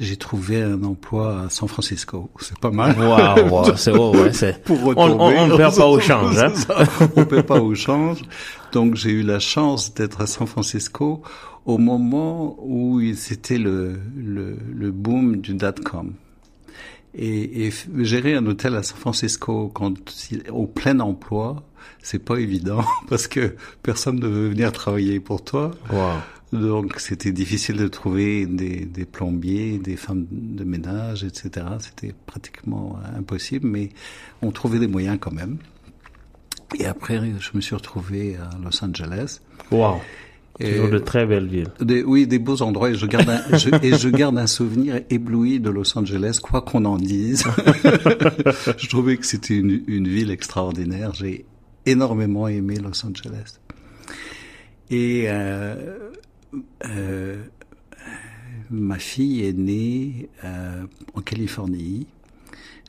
j'ai 0.00 0.16
trouvé 0.16 0.62
un 0.62 0.82
emploi 0.82 1.42
à 1.42 1.50
San 1.50 1.68
Francisco. 1.68 2.30
C'est 2.40 2.58
pas 2.58 2.70
mal. 2.70 2.98
Waouh, 2.98 3.48
wow, 3.48 3.76
c'est 3.76 3.92
oh, 3.92 4.12
ouais, 4.14 4.32
c'est. 4.32 4.62
Pour 4.64 4.78
on, 4.96 5.48
ne 5.48 5.56
perd 5.56 5.76
pas 5.76 5.86
au 5.86 6.00
change, 6.00 6.38
hein. 6.38 6.52
on 7.16 7.20
ne 7.20 7.24
perd 7.24 7.46
pas 7.46 7.60
au 7.60 7.74
change. 7.74 8.18
Donc 8.72 8.96
j'ai 8.96 9.10
eu 9.10 9.22
la 9.22 9.38
chance 9.38 9.94
d'être 9.94 10.20
à 10.20 10.26
San 10.26 10.46
Francisco 10.46 11.22
au 11.64 11.78
moment 11.78 12.56
où 12.60 13.00
c'était 13.14 13.58
le, 13.58 14.00
le, 14.16 14.56
le 14.74 14.90
boom 14.90 15.36
du 15.36 15.54
dot-com. 15.54 16.14
Et, 17.14 17.66
et, 17.66 17.72
gérer 17.98 18.34
un 18.34 18.46
hôtel 18.46 18.74
à 18.74 18.82
San 18.82 18.96
Francisco 18.96 19.70
quand 19.74 19.94
au 20.50 20.66
plein 20.66 20.98
emploi, 21.00 21.62
c'est 22.02 22.18
pas 22.18 22.36
évident 22.36 22.84
parce 23.08 23.28
que 23.28 23.54
personne 23.82 24.18
ne 24.18 24.26
veut 24.26 24.48
venir 24.48 24.72
travailler 24.72 25.20
pour 25.20 25.44
toi. 25.44 25.72
Wow. 25.92 26.20
Donc 26.52 27.00
c'était 27.00 27.32
difficile 27.32 27.76
de 27.76 27.88
trouver 27.88 28.44
des, 28.44 28.84
des, 28.84 29.06
plombiers, 29.06 29.78
des 29.78 29.96
femmes 29.96 30.26
de 30.30 30.64
ménage, 30.64 31.24
etc. 31.24 31.66
C'était 31.78 32.14
pratiquement 32.26 32.98
impossible, 33.16 33.66
mais 33.66 33.88
on 34.42 34.50
trouvait 34.50 34.78
des 34.78 34.86
moyens 34.86 35.16
quand 35.18 35.32
même. 35.32 35.56
Et 36.78 36.84
après, 36.84 37.20
je 37.38 37.50
me 37.54 37.60
suis 37.60 37.74
retrouvé 37.74 38.36
à 38.36 38.50
Los 38.62 38.84
Angeles. 38.84 39.40
Wow. 39.70 40.00
Toujours 40.60 40.90
de 40.90 40.98
très 40.98 41.26
belles 41.26 41.48
villes. 41.48 41.70
Des, 41.80 42.02
oui, 42.04 42.26
des 42.26 42.38
beaux 42.38 42.60
endroits. 42.60 42.90
Et 42.90 42.94
je 42.94 43.06
garde 43.06 43.28
un, 43.28 43.56
je, 43.56 43.70
et 43.82 43.96
je 43.96 44.08
garde 44.10 44.36
un 44.38 44.46
souvenir 44.46 45.00
ébloui 45.08 45.58
de 45.60 45.70
Los 45.70 45.96
Angeles, 45.96 46.38
quoi 46.42 46.60
qu'on 46.60 46.84
en 46.84 46.96
dise. 46.96 47.44
je 48.76 48.88
trouvais 48.88 49.16
que 49.16 49.26
c'était 49.26 49.56
une, 49.56 49.82
une 49.86 50.08
ville 50.08 50.30
extraordinaire. 50.30 51.14
J'ai 51.14 51.46
énormément 51.86 52.46
aimé 52.48 52.76
Los 52.76 53.04
Angeles. 53.06 53.58
Et 54.90 55.24
euh, 55.28 56.10
euh, 56.86 57.42
ma 58.70 58.98
fille 58.98 59.44
est 59.44 59.56
née 59.56 60.28
euh, 60.44 60.84
en 61.14 61.20
Californie. 61.20 62.06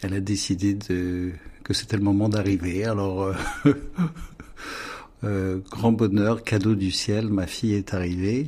Elle 0.02 0.14
a 0.14 0.20
décidé 0.20 0.78
que 1.64 1.74
c'était 1.74 1.98
le 1.98 2.04
moment 2.04 2.30
d'arriver. 2.30 2.84
Alors, 2.86 3.34
euh, 5.24 5.60
grand 5.72 5.94
bonheur, 5.94 6.44
cadeau 6.44 6.76
du 6.76 6.92
ciel, 6.92 7.28
ma 7.30 7.48
fille 7.48 7.74
est 7.74 7.94
arrivée. 7.94 8.48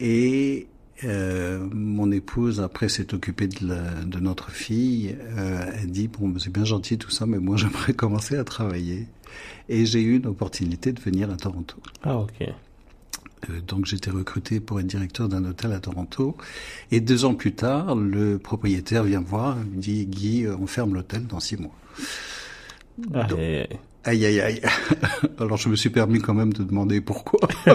Et 0.00 0.66
mon 1.02 2.10
épouse, 2.10 2.60
après 2.60 2.88
s'est 2.88 3.12
occupée 3.14 3.48
de, 3.48 4.18
notre 4.18 4.50
fille, 4.50 5.16
elle 5.36 5.90
dit 5.90 6.08
bon 6.08 6.38
c'est 6.38 6.52
bien 6.52 6.64
gentil 6.64 6.96
tout 6.96 7.10
ça, 7.10 7.26
mais 7.26 7.38
moi 7.38 7.56
j'aimerais 7.58 7.92
commencer 7.92 8.36
à 8.36 8.44
travailler. 8.44 9.06
Et 9.68 9.84
j'ai 9.84 10.00
eu 10.02 10.16
une 10.16 10.26
opportunité 10.26 10.92
de 10.92 11.00
venir 11.00 11.30
à 11.30 11.36
Toronto. 11.36 11.76
Ah 12.02 12.18
ok. 12.18 12.48
Euh, 13.50 13.60
donc 13.66 13.86
j'étais 13.86 14.10
recruté 14.10 14.60
pour 14.60 14.80
être 14.80 14.86
directeur 14.86 15.28
d'un 15.28 15.44
hôtel 15.44 15.72
à 15.72 15.80
Toronto. 15.80 16.36
Et 16.90 17.00
deux 17.00 17.24
ans 17.24 17.34
plus 17.34 17.52
tard, 17.52 17.94
le 17.94 18.38
propriétaire 18.38 19.04
vient 19.04 19.20
me 19.20 19.26
voir, 19.26 19.56
me 19.56 19.80
dit 19.80 20.06
Guy, 20.06 20.46
on 20.48 20.66
ferme 20.66 20.94
l'hôtel 20.94 21.26
dans 21.26 21.40
six 21.40 21.56
mois. 21.56 21.74
Ah, 23.14 23.24
Donc, 23.24 23.38
et... 23.38 23.68
Aïe, 24.04 24.24
aïe, 24.24 24.40
aïe. 24.40 24.62
Alors 25.38 25.56
je 25.56 25.68
me 25.68 25.74
suis 25.74 25.90
permis 25.90 26.20
quand 26.20 26.32
même 26.32 26.52
de 26.52 26.62
demander 26.62 27.00
pourquoi. 27.00 27.40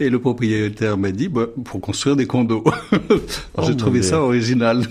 Et 0.00 0.08
le 0.08 0.18
propriétaire 0.18 0.96
m'a 0.96 1.10
dit, 1.12 1.28
bah, 1.28 1.46
pour 1.62 1.80
construire 1.82 2.16
des 2.16 2.26
condos. 2.26 2.64
Alors 3.54 3.66
j'ai 3.66 3.72
Oh, 3.72 3.76
trouvé 3.76 4.02
ça 4.02 4.22
original. 4.22 4.82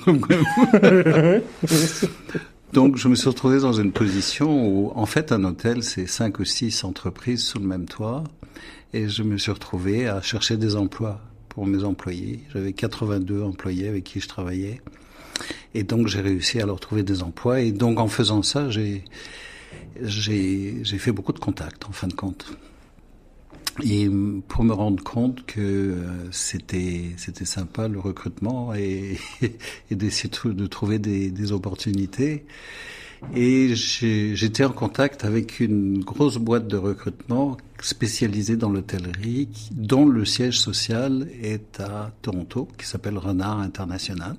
Donc 2.74 2.98
je 2.98 3.08
me 3.08 3.16
suis 3.16 3.28
retrouvé 3.28 3.60
dans 3.60 3.74
une 3.74 3.92
position 3.92 4.66
où, 4.68 4.92
en 4.96 5.06
fait, 5.06 5.32
un 5.32 5.44
hôtel, 5.44 5.84
c'est 5.84 6.08
cinq 6.08 6.40
ou 6.40 6.46
six 6.46 6.84
entreprises 6.84 7.44
sous 7.44 7.60
le 7.60 7.66
même 7.66 7.86
toit. 7.86 8.24
Et 8.94 9.08
je 9.08 9.24
me 9.24 9.38
suis 9.38 9.52
retrouvé 9.52 10.08
à 10.08 10.22
chercher 10.22 10.58
des 10.58 10.76
emplois 10.76 11.22
pour 11.50 11.66
mes 11.66 11.84
employés. 11.84 12.42
J'avais 12.54 12.74
82 12.74 13.42
employés 13.42 13.88
avec 13.88 14.04
qui 14.04 14.20
je 14.20 14.28
travaillais. 14.28 14.82
Et 15.74 15.84
donc 15.84 16.08
j'ai 16.08 16.22
réussi 16.22 16.60
à 16.60 16.66
leur 16.66 16.80
trouver 16.80 17.04
des 17.04 17.24
emplois. 17.24 17.62
Et 17.62 17.72
donc 17.72 18.00
en 18.00 18.08
faisant 18.08 18.44
ça, 18.44 18.70
j'ai 18.70 19.04
j'ai 20.02 20.98
fait 20.98 21.12
beaucoup 21.12 21.34
de 21.34 21.40
contacts 21.40 21.86
en 21.86 21.92
fin 21.92 22.08
de 22.08 22.14
compte. 22.14 22.58
Et 23.84 24.10
pour 24.50 24.66
me 24.66 24.74
rendre 24.74 25.02
compte 25.02 25.46
que 25.46 25.62
euh, 25.62 26.32
c'était 26.32 27.12
c'était 27.16 27.46
sympa 27.46 27.88
le 27.88 28.00
recrutement 28.00 28.74
et, 28.74 29.18
et 29.92 29.96
d'essayer 29.96 30.30
de, 30.30 30.52
de 30.52 30.68
trouver 30.68 31.00
des, 31.00 31.32
des 31.32 31.52
opportunités. 31.54 32.46
Et 33.36 33.76
j'étais 33.76 34.64
en 34.66 34.72
contact 34.72 35.24
avec 35.26 35.60
une 35.60 36.04
grosse 36.04 36.38
boîte 36.38 36.68
de 36.68 36.78
recrutement 36.78 37.58
spécialisée 37.82 38.58
dans 38.58 38.70
l'hôtellerie, 38.70 39.48
dont 39.72 40.06
le 40.06 40.26
siège 40.26 40.60
social 40.60 41.28
est 41.42 41.80
à 41.80 42.12
Toronto, 42.22 42.68
qui 42.78 42.86
s'appelle 42.86 43.18
Renard 43.18 43.60
International 43.60 44.36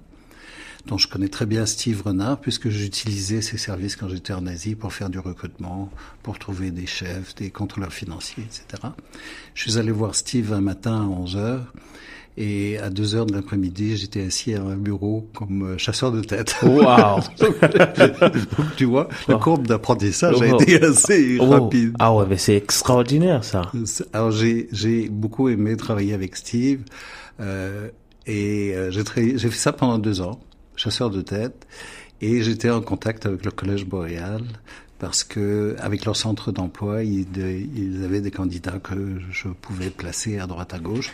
dont 0.87 0.99
je 0.99 1.09
connais 1.09 1.29
très 1.29 1.47
bien 1.47 1.65
Steve 1.67 2.03
Renard, 2.03 2.41
puisque 2.41 2.69
j'utilisais 2.69 3.41
ses 3.41 3.59
services 3.59 3.97
quand 3.97 4.09
j'étais 4.09 4.33
en 4.33 4.47
Asie 4.47 4.75
pour 4.75 4.93
faire 4.93 5.11
du 5.11 5.19
recrutement, 5.19 5.91
pour 6.23 6.39
trouver 6.39 6.71
des 6.71 6.87
chefs, 6.87 7.35
des 7.37 7.51
contrôleurs 7.51 7.93
financiers, 7.93 8.45
etc. 8.45 8.83
Je 9.55 9.63
suis 9.63 9.79
allé 9.79 9.93
voir 9.93 10.15
Steve 10.15 10.53
un 10.53 10.61
matin 10.61 11.03
à 11.03 11.05
11 11.05 11.37
heures, 11.37 11.73
et 12.37 12.79
à 12.79 12.89
2 12.91 13.15
heures 13.15 13.27
de 13.27 13.35
l'après-midi, 13.35 13.97
j'étais 13.97 14.23
assis 14.25 14.55
à 14.55 14.63
un 14.63 14.77
bureau 14.77 15.29
comme 15.35 15.63
euh, 15.73 15.79
chasseur 15.79 16.13
de 16.13 16.21
tête. 16.23 16.57
Wow. 16.63 17.21
Donc, 17.41 18.77
tu 18.77 18.85
vois, 18.87 19.09
la 19.29 19.37
courbe 19.37 19.67
d'apprentissage 19.67 20.41
a 20.41 20.47
Oh. 20.53 20.61
été 20.61 20.83
assez 20.83 21.39
Oh. 21.41 21.47
rapide. 21.47 21.95
Ah 21.99 22.15
ouais, 22.15 22.25
mais 22.29 22.39
c'est 22.39 22.57
extraordinaire 22.57 23.45
ça. 23.45 23.71
Alors 24.13 24.31
j'ai 24.31 24.69
j'ai 24.73 25.09
beaucoup 25.09 25.49
aimé 25.49 25.77
travailler 25.77 26.15
avec 26.15 26.37
Steve 26.37 26.81
euh, 27.41 27.89
et 28.27 28.73
euh, 28.75 28.91
j'ai 28.91 29.03
j'ai 29.39 29.49
fait 29.49 29.59
ça 29.59 29.73
pendant 29.73 29.99
deux 29.99 30.21
ans, 30.21 30.41
chasseur 30.77 31.11
de 31.11 31.21
tête, 31.21 31.67
et 32.21 32.43
j'étais 32.43 32.71
en 32.71 32.81
contact 32.81 33.27
avec 33.27 33.45
le 33.45 33.51
Collège 33.51 33.85
Boréal 33.85 34.43
parce 34.99 35.25
que 35.25 35.75
avec 35.81 36.05
leur 36.05 36.15
centre 36.17 36.53
d'emploi, 36.53 37.03
ils, 37.03 37.27
ils, 37.77 38.05
avaient 38.05 38.21
des 38.21 38.31
candidats 38.31 38.79
que 38.83 39.19
je 39.33 39.49
pouvais 39.49 39.91
placer 39.91 40.39
à 40.39 40.47
droite 40.47 40.73
à 40.75 40.79
gauche. 40.79 41.11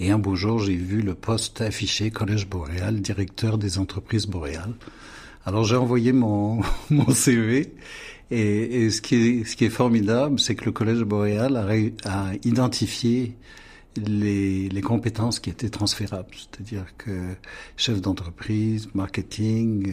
Et 0.00 0.10
un 0.10 0.18
beau 0.18 0.36
jour, 0.36 0.60
j'ai 0.60 0.76
vu 0.76 1.02
le 1.02 1.14
poste 1.14 1.60
affiché 1.60 2.10
Collège 2.10 2.48
Boréal, 2.48 3.00
directeur 3.00 3.58
des 3.58 3.78
entreprises 3.78 4.26
boréales. 4.26 4.74
Alors 5.44 5.64
j'ai 5.64 5.76
envoyé 5.76 6.12
mon, 6.12 6.60
mon 6.90 7.10
CV 7.10 7.74
et, 8.30 8.84
et, 8.84 8.90
ce, 8.90 9.00
qui 9.00 9.14
est, 9.16 9.44
ce 9.44 9.56
qui 9.56 9.64
est 9.64 9.70
formidable, 9.70 10.38
c'est 10.38 10.54
que 10.54 10.66
le 10.66 10.72
Collège 10.72 11.02
Boréal 11.02 11.56
a, 11.56 11.66
a 12.04 12.32
identifié 12.44 13.34
les, 13.96 14.68
les, 14.68 14.80
compétences 14.82 15.40
qui 15.40 15.50
étaient 15.50 15.70
transférables, 15.70 16.28
c'est-à-dire 16.34 16.84
que 16.98 17.34
chef 17.76 18.00
d'entreprise, 18.00 18.88
marketing, 18.94 19.92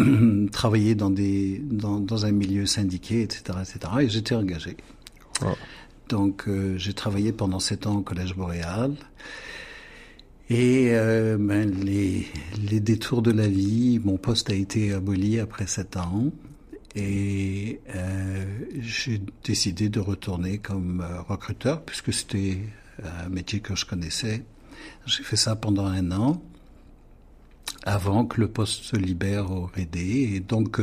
euh, 0.00 0.46
travailler 0.52 0.94
dans 0.94 1.10
des 1.10 1.60
dans, 1.64 2.00
dans, 2.00 2.24
un 2.24 2.32
milieu 2.32 2.64
syndiqué, 2.64 3.22
etc., 3.22 3.58
etc. 3.60 3.78
Et 4.00 4.08
j'étais 4.08 4.34
engagé. 4.34 4.76
Donc 6.12 6.46
euh, 6.46 6.76
j'ai 6.76 6.92
travaillé 6.92 7.32
pendant 7.32 7.58
sept 7.58 7.86
ans 7.86 7.96
au 7.96 8.02
Collège 8.02 8.36
Boréal. 8.36 8.92
Et 10.50 10.90
euh, 10.90 11.38
ben, 11.40 11.70
les, 11.70 12.80
détours 12.80 13.22
de 13.22 13.30
la 13.30 13.48
vie, 13.48 13.98
mon 14.04 14.18
poste 14.18 14.50
a 14.50 14.54
été 14.54 14.92
aboli 14.92 15.40
après 15.40 15.66
sept 15.66 15.96
ans. 15.96 16.30
Et 16.94 17.80
euh, 17.94 18.44
j'ai 18.78 19.22
décidé 19.42 19.88
de 19.88 20.00
retourner 20.00 20.58
comme 20.58 21.02
recruteur, 21.26 21.82
puisque 21.82 22.12
c'était 22.12 22.58
un 23.02 23.30
métier 23.30 23.60
que 23.60 23.74
je 23.74 23.86
connaissais. 23.86 24.44
J'ai 25.06 25.22
fait 25.22 25.36
ça 25.36 25.56
pendant 25.56 25.86
un 25.86 26.12
an, 26.12 26.42
avant 27.84 28.26
que 28.26 28.38
le 28.38 28.48
poste 28.48 28.82
se 28.82 28.96
libère 28.96 29.50
au 29.50 29.64
RD. 29.64 29.96
Et 29.96 30.40
donc, 30.40 30.78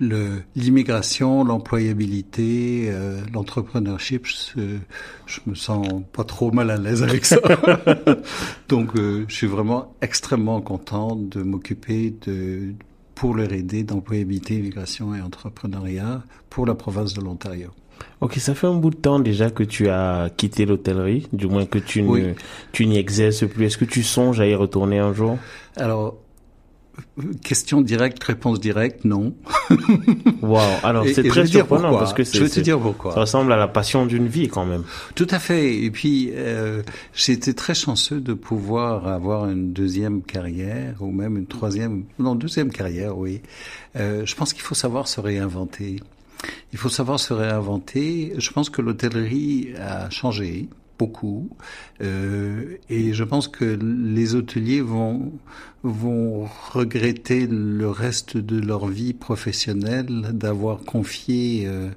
le 0.00 0.42
l'immigration, 0.54 1.44
l'employabilité, 1.44 2.88
euh, 2.88 3.20
l'entrepreneurship, 3.32 4.26
je, 4.26 4.78
je, 5.26 5.40
me 5.46 5.54
sens 5.54 5.86
pas 6.12 6.24
trop 6.24 6.50
mal 6.50 6.70
à 6.70 6.76
l'aise 6.76 7.02
avec 7.02 7.24
ça. 7.24 7.38
Donc, 8.68 8.96
euh, 8.96 9.24
je 9.28 9.34
suis 9.34 9.46
vraiment 9.46 9.94
extrêmement 10.00 10.60
content 10.60 11.16
de 11.16 11.42
m'occuper 11.42 12.14
de 12.26 12.74
pour 13.14 13.34
le 13.34 13.44
R&D 13.44 13.82
d'employabilité, 13.82 14.54
immigration 14.54 15.12
et 15.14 15.20
entrepreneuriat 15.20 16.22
pour 16.50 16.66
la 16.66 16.76
province 16.76 17.14
de 17.14 17.20
l'Ontario. 17.20 17.70
Ok, 18.20 18.34
ça 18.36 18.54
fait 18.54 18.68
un 18.68 18.74
bout 18.74 18.90
de 18.90 18.96
temps 18.96 19.18
déjà 19.18 19.50
que 19.50 19.64
tu 19.64 19.88
as 19.88 20.30
quitté 20.36 20.66
l'hôtellerie, 20.66 21.26
du 21.32 21.46
moins 21.46 21.66
que 21.66 21.78
tu 21.78 22.02
ne, 22.02 22.34
tu 22.70 22.86
n'y 22.86 22.96
exerces 22.96 23.46
plus. 23.48 23.66
Est-ce 23.66 23.78
que 23.78 23.84
tu 23.84 24.04
songes 24.04 24.40
à 24.40 24.46
y 24.46 24.54
retourner 24.54 24.98
un 24.98 25.12
jour? 25.12 25.36
Alors, 25.76 26.16
Question 27.42 27.80
directe, 27.80 28.22
réponse 28.22 28.60
directe, 28.60 29.04
non. 29.04 29.34
Wow. 30.42 30.60
Alors 30.82 31.04
c'est 31.12 31.26
très 31.28 31.46
surprenant 31.46 31.96
parce 31.98 32.12
que 32.12 32.24
je 32.24 32.42
vais 32.42 32.48
te 32.48 32.60
dire 32.60 32.78
pourquoi. 32.78 33.12
Ça 33.12 33.20
ressemble 33.20 33.52
à 33.52 33.56
la 33.56 33.68
passion 33.68 34.06
d'une 34.06 34.28
vie 34.28 34.48
quand 34.48 34.64
même. 34.64 34.84
Tout 35.14 35.26
à 35.30 35.38
fait. 35.38 35.76
Et 35.76 35.90
puis 35.90 36.30
euh, 36.34 36.82
j'ai 37.14 37.32
été 37.32 37.54
très 37.54 37.74
chanceux 37.74 38.20
de 38.20 38.34
pouvoir 38.34 39.08
avoir 39.08 39.48
une 39.48 39.72
deuxième 39.72 40.22
carrière 40.22 40.94
ou 41.00 41.10
même 41.10 41.36
une 41.36 41.46
troisième, 41.46 42.04
non 42.18 42.34
deuxième 42.34 42.70
carrière, 42.70 43.18
oui. 43.18 43.42
Euh, 43.96 44.24
je 44.24 44.34
pense 44.34 44.52
qu'il 44.52 44.62
faut 44.62 44.74
savoir 44.74 45.08
se 45.08 45.20
réinventer. 45.20 46.00
Il 46.72 46.78
faut 46.78 46.88
savoir 46.88 47.18
se 47.18 47.32
réinventer. 47.32 48.32
Je 48.38 48.50
pense 48.50 48.70
que 48.70 48.80
l'hôtellerie 48.80 49.70
a 49.80 50.08
changé 50.10 50.68
beaucoup. 50.98 51.48
Euh, 52.00 52.76
et 52.88 53.12
je 53.12 53.24
pense 53.24 53.48
que 53.48 53.64
les 53.64 54.34
hôteliers 54.34 54.80
vont 54.80 55.32
vont 55.84 56.48
regretter 56.72 57.46
le 57.46 57.88
reste 57.88 58.36
de 58.36 58.60
leur 58.60 58.88
vie 58.88 59.12
professionnelle 59.12 60.30
d'avoir 60.32 60.80
confié 60.80 61.66
euh, 61.66 61.90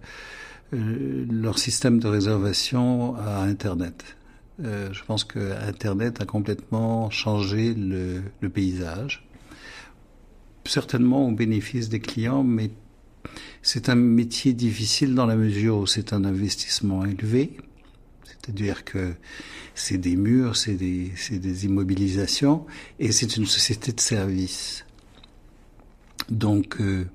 euh, 0.74 1.26
leur 1.30 1.58
système 1.58 2.00
de 2.00 2.08
réservation 2.08 3.16
à 3.16 3.42
Internet. 3.42 4.16
Euh, 4.64 4.90
je 4.94 5.04
pense 5.04 5.24
que 5.24 5.54
Internet 5.68 6.22
a 6.22 6.26
complètement 6.26 7.10
changé 7.10 7.74
le, 7.74 8.22
le 8.40 8.50
paysage. 8.50 9.28
Certainement 10.66 11.28
au 11.28 11.32
bénéfice 11.32 11.90
des 11.90 12.00
clients, 12.00 12.44
mais 12.44 12.70
c'est 13.64 13.90
un 13.90 13.96
métier 13.96 14.54
difficile 14.54 15.16
dans 15.16 15.26
la 15.26 15.36
mesure 15.36 15.78
où 15.78 15.88
c'est 15.88 16.14
un 16.14 16.24
investissement 16.24 17.04
élevé 17.04 17.58
c'est-à-dire 18.26 18.84
que 18.84 19.14
c'est 19.76 19.98
des 19.98 20.16
murs, 20.16 20.56
c'est 20.56 20.76
des, 20.76 21.12
des 21.32 21.66
immobilisations, 21.66 22.66
et 23.00 23.12
c'est 23.12 23.38
une 23.38 23.46
société 23.46 23.92
de 23.92 24.00
service. 24.00 24.86
Donc, 26.30 26.78
euh, 26.80 27.06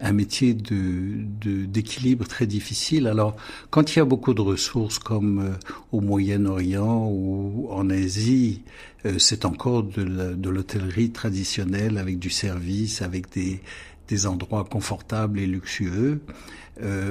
un 0.00 0.12
métier 0.12 0.54
de 0.54 1.64
d'équilibre 1.66 2.26
très 2.26 2.46
difficile. 2.46 3.06
Alors, 3.06 3.36
quand 3.70 3.94
il 3.94 3.98
y 3.98 4.02
a 4.02 4.04
beaucoup 4.04 4.34
de 4.34 4.40
ressources 4.40 4.98
comme 4.98 5.38
euh, 5.40 5.50
au 5.92 6.00
Moyen-Orient 6.00 7.08
ou 7.10 7.68
en 7.70 7.90
Asie, 7.90 8.62
euh, 9.06 9.18
c'est 9.18 9.44
encore 9.44 9.82
de 9.82 10.50
l'hôtellerie 10.50 11.10
traditionnelle 11.10 11.98
avec 11.98 12.18
du 12.18 12.30
service, 12.30 13.02
avec 13.02 13.32
des, 13.32 13.60
des 14.08 14.26
endroits 14.26 14.64
confortables 14.64 15.38
et 15.40 15.46
luxueux. 15.46 16.20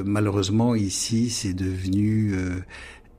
malheureusement, 0.05 0.75
ici, 0.75 1.29
c'est 1.29 1.53
devenu 1.53 2.35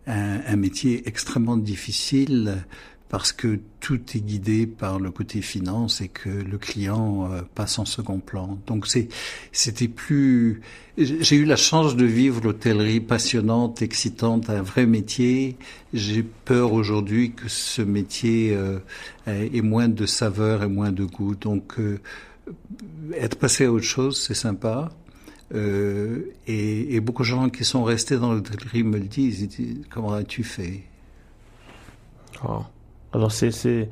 un, 0.06 0.40
un, 0.46 0.56
métier 0.56 1.06
extrêmement 1.06 1.56
difficile 1.56 2.64
parce 3.14 3.32
que 3.32 3.60
tout 3.78 4.00
est 4.16 4.20
guidé 4.20 4.66
par 4.66 4.98
le 4.98 5.12
côté 5.12 5.40
finance 5.40 6.00
et 6.00 6.08
que 6.08 6.28
le 6.28 6.58
client 6.58 7.30
euh, 7.30 7.42
passe 7.54 7.78
en 7.78 7.84
second 7.84 8.18
plan. 8.18 8.58
Donc 8.66 8.88
c'était 9.52 9.86
plus 9.86 10.62
j'ai 10.98 11.36
eu 11.36 11.44
la 11.44 11.56
chance 11.56 11.94
de 11.94 12.04
vivre 12.04 12.40
l'hôtellerie 12.42 13.00
passionnante, 13.00 13.82
excitante, 13.82 14.50
un 14.50 14.62
vrai 14.62 14.86
métier. 14.86 15.56
J'ai 15.92 16.22
peur 16.22 16.72
aujourd'hui 16.72 17.32
que 17.32 17.48
ce 17.48 17.82
métier 17.82 18.52
euh, 18.52 18.78
ait 19.26 19.60
moins 19.60 19.88
de 19.88 20.06
saveur 20.06 20.62
et 20.62 20.68
moins 20.68 20.90
de 20.90 21.04
goût. 21.04 21.36
Donc 21.36 21.78
euh, 21.78 22.00
être 23.16 23.36
passé 23.38 23.66
à 23.66 23.72
autre 23.72 23.84
chose, 23.84 24.20
c'est 24.20 24.34
sympa. 24.34 24.90
Euh, 25.54 26.32
et, 26.46 27.00
beaucoup 27.00 27.22
de 27.22 27.28
gens 27.28 27.48
qui 27.48 27.64
sont 27.64 27.84
restés 27.84 28.16
dans 28.16 28.32
l'hôtellerie 28.32 28.82
me 28.82 28.98
le 28.98 29.04
disent, 29.04 29.42
ils 29.42 29.48
disent 29.48 29.84
comment 29.90 30.14
as-tu 30.14 30.42
fait? 30.42 30.82
Oh. 32.46 32.62
Alors 33.12 33.30
c'est 33.30 33.86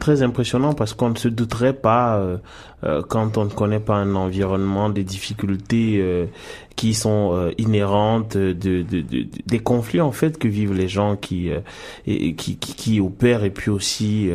très 0.00 0.22
impressionnant 0.22 0.72
parce 0.72 0.94
qu'on 0.94 1.10
ne 1.10 1.16
se 1.16 1.28
douterait 1.28 1.74
pas 1.74 2.16
euh, 2.16 2.38
euh, 2.82 3.02
quand 3.08 3.38
on 3.38 3.44
ne 3.44 3.50
connaît 3.50 3.78
pas 3.78 3.94
un 3.94 4.16
environnement 4.16 4.90
des 4.90 5.04
difficultés 5.04 6.28
qui 6.74 6.92
sont 6.92 7.52
inhérentes 7.56 8.36
de, 8.36 8.52
de, 8.52 8.82
de, 8.82 9.26
des 9.46 9.58
conflits 9.60 10.00
en 10.00 10.10
fait 10.10 10.38
que 10.38 10.48
vivent 10.48 10.74
les 10.74 10.88
gens 10.88 11.14
qui, 11.14 11.50
qui, 12.04 12.56
qui 12.56 13.00
opèrent 13.00 13.44
et 13.44 13.50
puis 13.50 13.70
aussi 13.70 14.28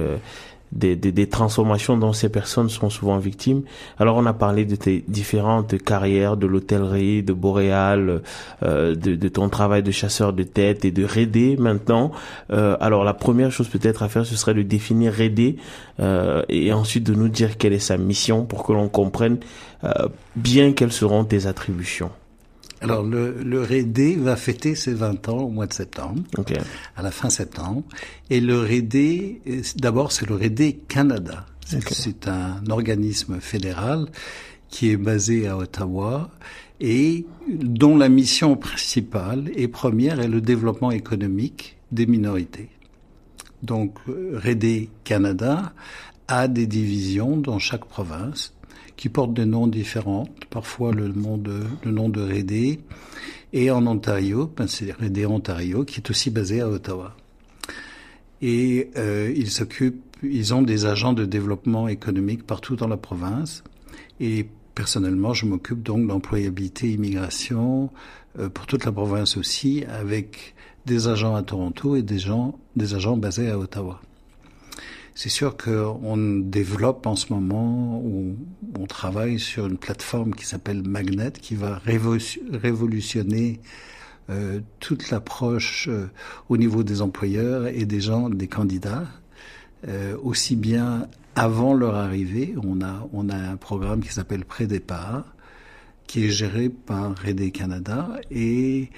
des, 0.71 0.95
des, 0.95 1.11
des, 1.11 1.27
transformations 1.27 1.97
dont 1.97 2.13
ces 2.13 2.29
personnes 2.29 2.69
sont 2.69 2.89
souvent 2.89 3.17
victimes. 3.17 3.63
Alors 3.97 4.17
on 4.17 4.25
a 4.25 4.33
parlé 4.33 4.65
de 4.65 4.75
tes 4.75 5.03
différentes 5.07 5.81
carrières, 5.83 6.37
de 6.37 6.47
l'hôtellerie, 6.47 7.23
de 7.23 7.33
Boréal, 7.33 8.21
euh, 8.63 8.95
de, 8.95 9.15
de, 9.15 9.27
ton 9.29 9.49
travail 9.49 9.83
de 9.83 9.91
chasseur 9.91 10.33
de 10.33 10.43
tête 10.43 10.85
et 10.85 10.91
de 10.91 11.03
Rédé 11.03 11.57
maintenant. 11.57 12.11
Euh, 12.51 12.77
alors 12.79 13.03
la 13.03 13.13
première 13.13 13.51
chose 13.51 13.67
peut-être 13.67 14.03
à 14.03 14.09
faire, 14.09 14.25
ce 14.25 14.35
serait 14.35 14.53
de 14.53 14.61
définir 14.61 15.13
Rédé 15.13 15.57
euh, 15.99 16.43
et 16.49 16.71
ensuite 16.71 17.03
de 17.05 17.13
nous 17.13 17.29
dire 17.29 17.57
quelle 17.57 17.73
est 17.73 17.79
sa 17.79 17.97
mission 17.97 18.45
pour 18.45 18.63
que 18.63 18.73
l'on 18.73 18.89
comprenne 18.89 19.37
euh, 19.83 20.07
bien 20.35 20.73
quelles 20.73 20.91
seront 20.91 21.23
tes 21.23 21.47
attributions. 21.47 22.11
Alors, 22.81 23.03
le, 23.03 23.43
le 23.43 24.21
va 24.21 24.35
fêter 24.35 24.75
ses 24.75 24.93
20 24.93 25.29
ans 25.29 25.39
au 25.39 25.49
mois 25.49 25.67
de 25.67 25.73
septembre, 25.73 26.21
à 26.95 27.01
la 27.01 27.11
fin 27.11 27.29
septembre. 27.29 27.83
Et 28.29 28.39
le 28.39 28.59
REDE, 28.59 29.41
d'abord, 29.75 30.11
c'est 30.11 30.27
le 30.27 30.35
REDE 30.35 30.87
Canada. 30.87 31.45
C'est 31.65 32.27
un 32.27 32.63
organisme 32.69 33.39
fédéral 33.39 34.07
qui 34.69 34.89
est 34.91 34.97
basé 34.97 35.47
à 35.47 35.57
Ottawa 35.57 36.29
et 36.79 37.25
dont 37.47 37.97
la 37.97 38.09
mission 38.09 38.55
principale 38.55 39.51
et 39.55 39.67
première 39.67 40.19
est 40.19 40.27
le 40.27 40.41
développement 40.41 40.91
économique 40.91 41.77
des 41.91 42.05
minorités. 42.05 42.69
Donc, 43.61 43.97
REDE 44.07 44.87
Canada 45.03 45.73
a 46.27 46.47
des 46.47 46.67
divisions 46.67 47.35
dans 47.37 47.59
chaque 47.59 47.85
province 47.85 48.53
qui 48.99 49.07
portent 49.07 49.33
des 49.33 49.45
noms 49.45 49.67
différents, 49.67 50.27
parfois 50.49 50.91
le 50.91 51.07
nom 51.07 51.37
de, 51.37 51.61
le 51.85 51.91
nom 51.91 52.09
de 52.09 52.19
Rédé, 52.19 52.81
et 53.53 53.71
en 53.71 53.87
Ontario, 53.87 54.51
ben 54.57 54.67
c'est 54.67 54.91
Rédé 54.91 55.25
Ontario, 55.25 55.85
qui 55.85 56.01
est 56.01 56.09
aussi 56.09 56.29
basé 56.29 56.59
à 56.59 56.67
Ottawa. 56.67 57.15
Et 58.41 58.89
euh, 58.97 59.33
ils 59.33 59.51
s'occupent, 59.51 60.17
ils 60.21 60.53
ont 60.53 60.63
des 60.63 60.85
agents 60.85 61.13
de 61.13 61.23
développement 61.23 61.87
économique 61.87 62.45
partout 62.45 62.75
dans 62.75 62.89
la 62.89 62.97
province, 62.97 63.63
et 64.19 64.45
personnellement, 64.75 65.33
je 65.33 65.45
m'occupe 65.45 65.81
donc 65.81 66.05
d'employabilité, 66.05 66.91
immigration 66.91 67.91
euh, 68.37 68.49
pour 68.49 68.65
toute 68.67 68.83
la 68.83 68.91
province 68.91 69.37
aussi, 69.37 69.85
avec 69.85 70.55
des 70.85 71.07
agents 71.07 71.35
à 71.35 71.41
Toronto 71.41 71.95
et 71.95 72.01
des 72.01 72.19
gens, 72.19 72.59
des 72.75 72.95
agents 72.95 73.15
basés 73.15 73.49
à 73.49 73.57
Ottawa. 73.57 74.01
C'est 75.19 75.27
sûr 75.27 75.57
qu'on 75.57 76.15
développe 76.15 77.05
en 77.05 77.17
ce 77.17 77.33
moment, 77.33 78.01
ou 78.05 78.37
on 78.79 78.85
travaille 78.85 79.37
sur 79.37 79.67
une 79.67 79.77
plateforme 79.77 80.33
qui 80.33 80.45
s'appelle 80.45 80.81
Magnet, 80.81 81.33
qui 81.33 81.55
va 81.55 81.81
révolutionner 81.83 83.59
euh, 84.29 84.61
toute 84.79 85.09
l'approche 85.09 85.89
euh, 85.89 86.07
au 86.47 86.55
niveau 86.55 86.83
des 86.83 87.01
employeurs 87.01 87.67
et 87.67 87.83
des 87.83 87.99
gens, 87.99 88.29
des 88.29 88.47
candidats, 88.47 89.07
euh, 89.89 90.15
aussi 90.23 90.55
bien 90.55 91.09
avant 91.35 91.73
leur 91.73 91.95
arrivée, 91.95 92.55
on 92.63 92.81
a 92.81 93.05
on 93.11 93.27
a 93.27 93.35
un 93.35 93.57
programme 93.57 93.99
qui 93.99 94.13
s'appelle 94.13 94.45
Pré-départ, 94.45 95.25
qui 96.07 96.27
est 96.27 96.29
géré 96.29 96.69
par 96.69 97.13
Rede 97.17 97.51
Canada 97.51 98.07
et 98.31 98.89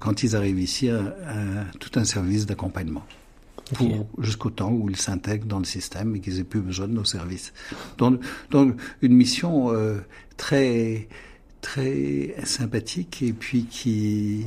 quand 0.00 0.22
ils 0.22 0.34
arrivent 0.34 0.60
ici, 0.60 0.90
tout 1.78 1.90
un 1.94 2.04
service 2.04 2.46
d'accompagnement 2.46 3.04
jusqu'au 4.18 4.50
temps 4.50 4.70
où 4.70 4.88
ils 4.88 4.96
s'intègrent 4.96 5.46
dans 5.46 5.58
le 5.58 5.64
système 5.64 6.16
et 6.16 6.20
qu'ils 6.20 6.38
aient 6.38 6.44
plus 6.44 6.60
besoin 6.60 6.88
de 6.88 6.92
nos 6.92 7.04
services. 7.04 7.52
Donc, 7.98 8.20
donc 8.50 8.80
une 9.02 9.14
mission 9.14 9.72
euh, 9.72 9.98
très 10.36 11.08
très 11.62 12.34
sympathique 12.44 13.22
et 13.22 13.32
puis 13.32 13.64
qui, 13.64 14.44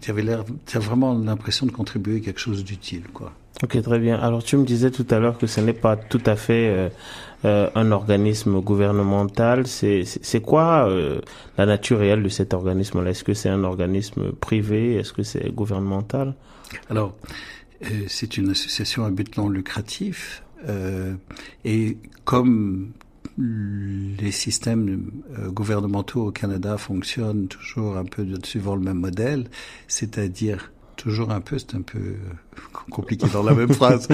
qui 0.00 0.10
avait 0.10 0.22
l'air, 0.22 0.44
tu 0.66 0.76
as 0.76 0.80
vraiment 0.80 1.14
l'impression 1.14 1.64
de 1.64 1.72
contribuer 1.72 2.16
à 2.16 2.20
quelque 2.20 2.40
chose 2.40 2.62
d'utile, 2.62 3.04
quoi. 3.12 3.32
Ok, 3.64 3.82
très 3.82 3.98
bien. 3.98 4.16
Alors 4.20 4.44
tu 4.44 4.56
me 4.56 4.64
disais 4.64 4.92
tout 4.92 5.06
à 5.10 5.18
l'heure 5.18 5.36
que 5.36 5.48
ce 5.48 5.60
n'est 5.60 5.72
pas 5.72 5.96
tout 5.96 6.22
à 6.26 6.36
fait 6.36 6.68
euh, 6.68 6.88
euh 7.44 7.68
un 7.74 7.90
organisme 7.90 8.60
gouvernemental. 8.60 9.66
C'est 9.66 10.04
c'est 10.04 10.40
quoi 10.40 10.88
euh, 10.88 11.20
la 11.56 11.66
nature 11.66 11.98
réelle 11.98 12.22
de 12.22 12.28
cet 12.28 12.54
organisme-là? 12.54 13.10
Est-ce 13.10 13.24
que 13.24 13.34
c'est 13.34 13.48
un 13.48 13.64
organisme 13.64 14.30
privé? 14.30 14.94
Est-ce 14.94 15.12
que 15.12 15.24
c'est 15.24 15.52
gouvernemental? 15.52 16.34
Alors 16.88 17.16
c'est 18.08 18.36
une 18.36 18.50
association 18.50 19.04
à 19.04 19.10
but 19.10 19.36
non 19.36 19.48
lucratif 19.48 20.42
et 21.64 21.96
comme 22.24 22.92
les 23.38 24.32
systèmes 24.32 25.10
gouvernementaux 25.50 26.26
au 26.26 26.32
Canada 26.32 26.76
fonctionnent 26.76 27.46
toujours 27.46 27.96
un 27.96 28.04
peu 28.04 28.26
suivant 28.42 28.74
le 28.74 28.82
même 28.82 28.98
modèle, 28.98 29.48
c'est-à-dire 29.86 30.72
toujours 30.98 31.30
un 31.30 31.40
peu, 31.40 31.58
c'est 31.58 31.74
un 31.74 31.82
peu 31.82 32.16
compliqué 32.90 33.26
dans 33.28 33.42
la 33.42 33.54
même 33.54 33.72
phrase, 33.72 34.08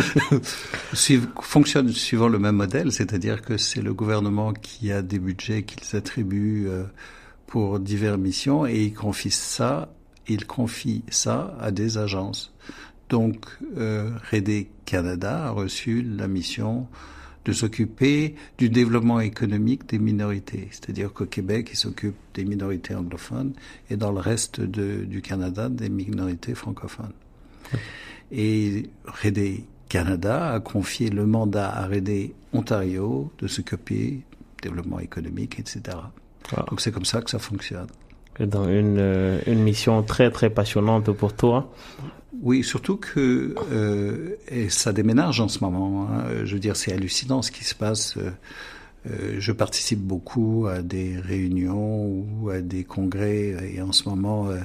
fonctionne 1.40 1.88
suivant 1.88 2.28
le 2.28 2.38
même 2.38 2.56
modèle, 2.56 2.92
c'est-à-dire 2.92 3.42
que 3.42 3.56
c'est 3.56 3.82
le 3.82 3.92
gouvernement 3.92 4.52
qui 4.52 4.92
a 4.92 5.02
des 5.02 5.18
budgets 5.18 5.64
qu'il 5.64 5.82
s'attribue 5.82 6.66
euh, 6.68 6.84
pour 7.46 7.80
diverses 7.80 8.18
missions 8.18 8.66
et 8.66 8.84
il 8.84 8.94
confie 8.94 9.30
ça, 9.30 9.92
il 10.28 10.46
confie 10.46 11.02
ça 11.08 11.56
à 11.60 11.72
des 11.72 11.98
agences. 11.98 12.53
Donc, 13.08 13.46
euh, 13.76 14.10
Rede 14.30 14.66
Canada 14.84 15.46
a 15.46 15.50
reçu 15.50 16.02
la 16.02 16.28
mission 16.28 16.86
de 17.44 17.52
s'occuper 17.52 18.34
du 18.58 18.70
développement 18.70 19.20
économique 19.20 19.86
des 19.88 19.98
minorités. 19.98 20.68
C'est-à-dire 20.70 21.12
qu'au 21.12 21.26
Québec, 21.26 21.68
il 21.72 21.76
s'occupe 21.76 22.16
des 22.32 22.44
minorités 22.44 22.94
anglophones 22.94 23.52
et 23.90 23.96
dans 23.96 24.12
le 24.12 24.20
reste 24.20 24.60
de, 24.60 25.04
du 25.04 25.20
Canada, 25.20 25.68
des 25.68 25.90
minorités 25.90 26.54
francophones. 26.54 27.12
Et 28.32 28.88
Rede 29.04 29.60
Canada 29.88 30.54
a 30.54 30.60
confié 30.60 31.10
le 31.10 31.26
mandat 31.26 31.70
à 31.70 31.86
Rede 31.86 32.30
Ontario 32.52 33.30
de 33.38 33.46
s'occuper 33.46 34.10
du 34.10 34.22
développement 34.62 35.00
économique, 35.00 35.60
etc. 35.60 35.98
Donc 36.68 36.80
c'est 36.80 36.92
comme 36.92 37.04
ça 37.04 37.20
que 37.20 37.30
ça 37.30 37.38
fonctionne. 37.38 37.86
Dans 38.40 38.68
une, 38.68 38.98
euh, 38.98 39.40
une 39.46 39.62
mission 39.62 40.02
très 40.02 40.30
très 40.30 40.50
passionnante 40.50 41.12
pour 41.12 41.34
toi. 41.34 41.72
Oui, 42.42 42.64
surtout 42.64 42.96
que 42.96 43.54
euh, 43.72 44.36
et 44.48 44.68
ça 44.68 44.92
déménage 44.92 45.40
en 45.40 45.48
ce 45.48 45.60
moment. 45.62 46.08
Hein. 46.08 46.44
Je 46.44 46.54
veux 46.54 46.60
dire, 46.60 46.76
c'est 46.76 46.92
hallucinant 46.92 47.42
ce 47.42 47.50
qui 47.50 47.64
se 47.64 47.74
passe. 47.74 48.16
Euh, 48.16 48.30
euh, 49.06 49.36
je 49.38 49.52
participe 49.52 50.00
beaucoup 50.00 50.66
à 50.66 50.80
des 50.80 51.18
réunions 51.18 52.06
ou 52.06 52.48
à 52.48 52.60
des 52.60 52.84
congrès 52.84 53.74
et 53.74 53.82
en 53.82 53.92
ce 53.92 54.08
moment, 54.08 54.48
euh, 54.48 54.58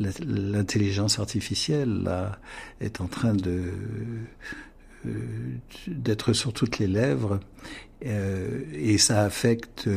l'intelligence 0.00 1.18
artificielle 1.18 2.02
là, 2.02 2.38
est 2.80 3.02
en 3.02 3.06
train 3.06 3.34
de 3.34 3.64
euh, 5.04 5.10
d'être 5.88 6.32
sur 6.32 6.52
toutes 6.52 6.78
les 6.78 6.86
lèvres 6.86 7.40
et 8.04 8.98
ça 8.98 9.22
affecte 9.22 9.88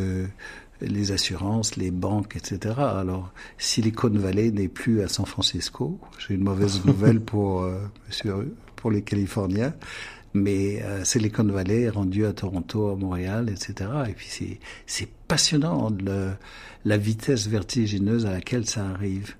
les 0.82 1.12
assurances, 1.12 1.76
les 1.76 1.92
banques, 1.92 2.36
etc. 2.36 2.76
Alors, 2.78 3.32
Silicon 3.58 4.10
Valley 4.10 4.52
n'est 4.52 4.68
plus 4.68 5.02
à 5.02 5.08
San 5.08 5.26
Francisco. 5.26 6.00
J'ai 6.20 6.36
une 6.36 6.44
mauvaise 6.44 6.84
nouvelle 6.86 7.22
pour 7.22 7.64
euh, 7.64 7.80
pour 8.76 8.92
les 8.92 9.02
Californiens, 9.02 9.74
mais 10.34 10.82
euh, 10.84 11.04
Silicon 11.04 11.46
Valley 11.46 11.84
est 11.84 11.90
rendu 11.90 12.26
à 12.26 12.34
Toronto, 12.34 12.90
à 12.90 12.96
Montréal, 12.96 13.50
etc. 13.50 13.90
Et 14.10 14.14
puis 14.14 14.28
c'est 14.30 14.60
c'est 14.86 15.10
passionnant 15.28 15.90
le, 15.90 16.32
la 16.84 16.98
vitesse 16.98 17.48
vertigineuse 17.48 18.26
à 18.26 18.32
laquelle 18.32 18.66
ça 18.66 18.86
arrive. 18.86 19.36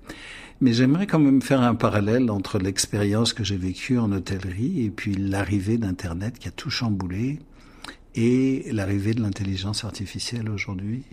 Mais 0.60 0.72
j'aimerais 0.72 1.06
quand 1.06 1.18
même 1.18 1.42
faire 1.42 1.60
un 1.60 1.74
parallèle 1.74 2.30
entre 2.30 2.58
l'expérience 2.58 3.34
que 3.34 3.44
j'ai 3.44 3.58
vécue 3.58 3.98
en 3.98 4.10
hôtellerie 4.10 4.86
et 4.86 4.90
puis 4.90 5.14
l'arrivée 5.14 5.76
d'Internet 5.76 6.38
qui 6.38 6.48
a 6.48 6.50
tout 6.50 6.70
chamboulé 6.70 7.40
et 8.14 8.64
l'arrivée 8.72 9.12
de 9.12 9.20
l'intelligence 9.20 9.84
artificielle 9.84 10.48
aujourd'hui. 10.48 11.04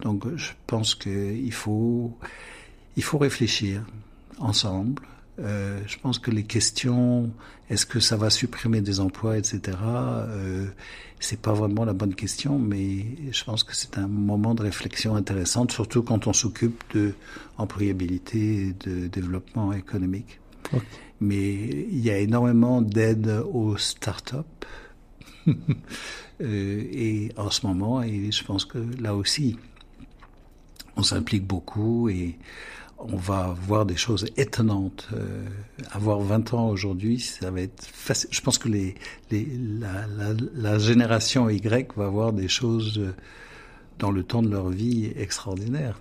Donc 0.00 0.24
je 0.36 0.52
pense 0.66 0.94
qu'il 0.94 1.52
faut, 1.52 2.16
il 2.96 3.02
faut 3.02 3.18
réfléchir 3.18 3.82
ensemble. 4.38 5.02
Euh, 5.38 5.80
je 5.86 5.96
pense 5.98 6.18
que 6.18 6.30
les 6.30 6.42
questions, 6.42 7.30
est-ce 7.70 7.86
que 7.86 8.00
ça 8.00 8.16
va 8.16 8.30
supprimer 8.30 8.80
des 8.80 9.00
emplois, 9.00 9.38
etc. 9.38 9.78
Euh, 9.82 10.66
c'est 11.18 11.40
pas 11.40 11.52
vraiment 11.52 11.84
la 11.84 11.92
bonne 11.92 12.14
question, 12.14 12.58
mais 12.58 13.06
je 13.30 13.44
pense 13.44 13.62
que 13.62 13.74
c'est 13.74 13.96
un 13.98 14.08
moment 14.08 14.54
de 14.54 14.62
réflexion 14.62 15.16
intéressante, 15.16 15.72
surtout 15.72 16.02
quand 16.02 16.26
on 16.26 16.32
s'occupe 16.32 16.82
de 16.94 17.14
employabilité 17.58 18.68
et 18.68 18.72
de 18.72 19.06
développement 19.06 19.72
économique. 19.72 20.40
Mais 21.20 21.54
il 21.54 22.00
y 22.00 22.10
a 22.10 22.18
énormément 22.18 22.80
d'aide 22.80 23.42
aux 23.52 23.76
start-up. 23.76 24.46
euh, 25.48 25.54
et 26.40 27.32
en 27.36 27.50
ce 27.50 27.66
moment, 27.66 28.02
et 28.02 28.30
je 28.30 28.44
pense 28.44 28.64
que 28.64 28.78
là 29.00 29.14
aussi, 29.14 29.56
on 30.96 31.02
s'implique 31.02 31.46
beaucoup 31.46 32.08
et 32.08 32.36
on 32.98 33.16
va 33.16 33.56
voir 33.66 33.86
des 33.86 33.96
choses 33.96 34.26
étonnantes. 34.36 35.08
Euh, 35.14 35.46
avoir 35.90 36.20
20 36.20 36.54
ans 36.54 36.68
aujourd'hui, 36.68 37.18
ça 37.18 37.50
va 37.50 37.62
être 37.62 37.84
facile. 37.84 38.28
Je 38.32 38.40
pense 38.42 38.58
que 38.58 38.68
les, 38.68 38.94
les 39.30 39.46
la, 39.80 40.06
la, 40.06 40.34
la, 40.54 40.78
génération 40.78 41.48
Y 41.48 41.96
va 41.96 42.08
voir 42.08 42.32
des 42.32 42.48
choses 42.48 42.98
euh, 42.98 43.14
dans 43.98 44.10
le 44.10 44.22
temps 44.22 44.42
de 44.42 44.50
leur 44.50 44.68
vie 44.68 45.12
extraordinaires. 45.16 45.98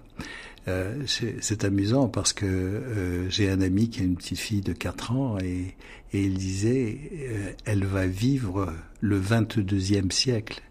Euh, 0.67 1.04
c'est 1.06 1.63
amusant 1.63 2.10
parce 2.10 2.34
que 2.34 2.45
euh, 2.45 3.30
j'ai 3.30 3.49
un 3.49 3.62
ami 3.62 3.89
qui 3.89 4.02
a 4.02 4.04
une 4.04 4.15
petite 4.15 4.38
fille 4.38 4.62
de 4.62 4.73
4 4.73 5.12
ans 5.13 5.38
et, 5.39 5.75
et 6.13 6.21
il 6.21 6.38
disait 6.38 6.99
euh, 7.13 7.52
elle 7.65 7.86
va 7.86 8.06
vivre 8.06 8.73
le 8.99 9.19
22e 9.19 10.12
siècle. 10.12 10.62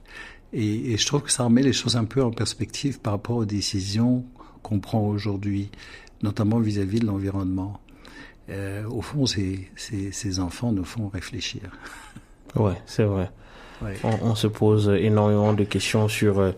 Et, 0.53 0.93
et, 0.93 0.97
je 0.97 1.07
trouve 1.07 1.23
que 1.23 1.31
ça 1.31 1.45
remet 1.45 1.63
les 1.63 1.73
choses 1.73 1.97
un 1.97 2.05
peu 2.05 2.23
en 2.23 2.31
perspective 2.31 3.01
par 3.01 3.13
rapport 3.13 3.37
aux 3.37 3.45
décisions 3.45 4.25
qu'on 4.63 4.81
prend 4.81 5.07
aujourd'hui, 5.07 5.71
notamment 6.23 6.59
vis-à-vis 6.59 6.99
-vis 6.99 7.01
de 7.01 7.07
l'environnement. 7.07 7.81
Euh, 8.49 8.89
au 8.89 9.03
fond, 9.03 9.27
ces, 9.27 9.69
ces, 9.77 10.11
ces 10.13 10.41
enfants 10.41 10.73
nous 10.73 10.85
font 10.85 11.09
réfléchir. 11.09 11.63
Ouais, 12.55 12.81
c'est 12.87 13.05
vrai. 13.05 13.31
On, 14.03 14.31
on, 14.31 14.35
se 14.35 14.49
pose 14.49 14.89
énormément 14.89 15.53
de 15.53 15.63
questions 15.63 16.09
sur. 16.09 16.41
Euh, 16.41 16.53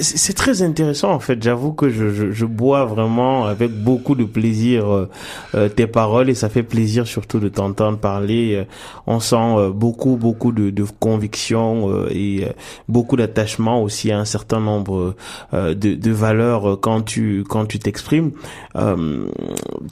c'est 0.00 0.34
très 0.34 0.62
intéressant 0.62 1.12
en 1.12 1.20
fait. 1.20 1.40
J'avoue 1.40 1.72
que 1.72 1.90
je, 1.90 2.10
je, 2.10 2.32
je, 2.32 2.44
bois 2.44 2.84
vraiment 2.84 3.46
avec 3.46 3.70
beaucoup 3.70 4.16
de 4.16 4.24
plaisir 4.24 4.92
euh, 4.92 5.08
euh 5.54 5.68
tes 5.68 5.86
paroles 5.86 6.28
et 6.28 6.34
ça 6.34 6.48
fait 6.48 6.64
plaisir 6.64 7.06
surtout 7.06 7.38
de 7.38 7.48
t'entendre 7.48 7.98
parler. 7.98 8.66
On 9.06 9.20
sent 9.20 9.70
beaucoup 9.74 10.16
beaucoup 10.16 10.50
de, 10.50 10.70
de 10.70 10.84
conviction 10.98 12.06
et 12.10 12.48
beaucoup 12.88 13.16
d'attachement 13.16 13.80
aussi 13.82 14.10
à 14.10 14.18
un 14.18 14.24
certain 14.24 14.60
nombre 14.60 15.14
de, 15.52 15.72
de, 15.72 16.10
valeurs 16.10 16.80
quand 16.80 17.02
tu 17.02 17.44
quand 17.48 17.66
tu 17.66 17.78
t'exprimes. 17.78 18.32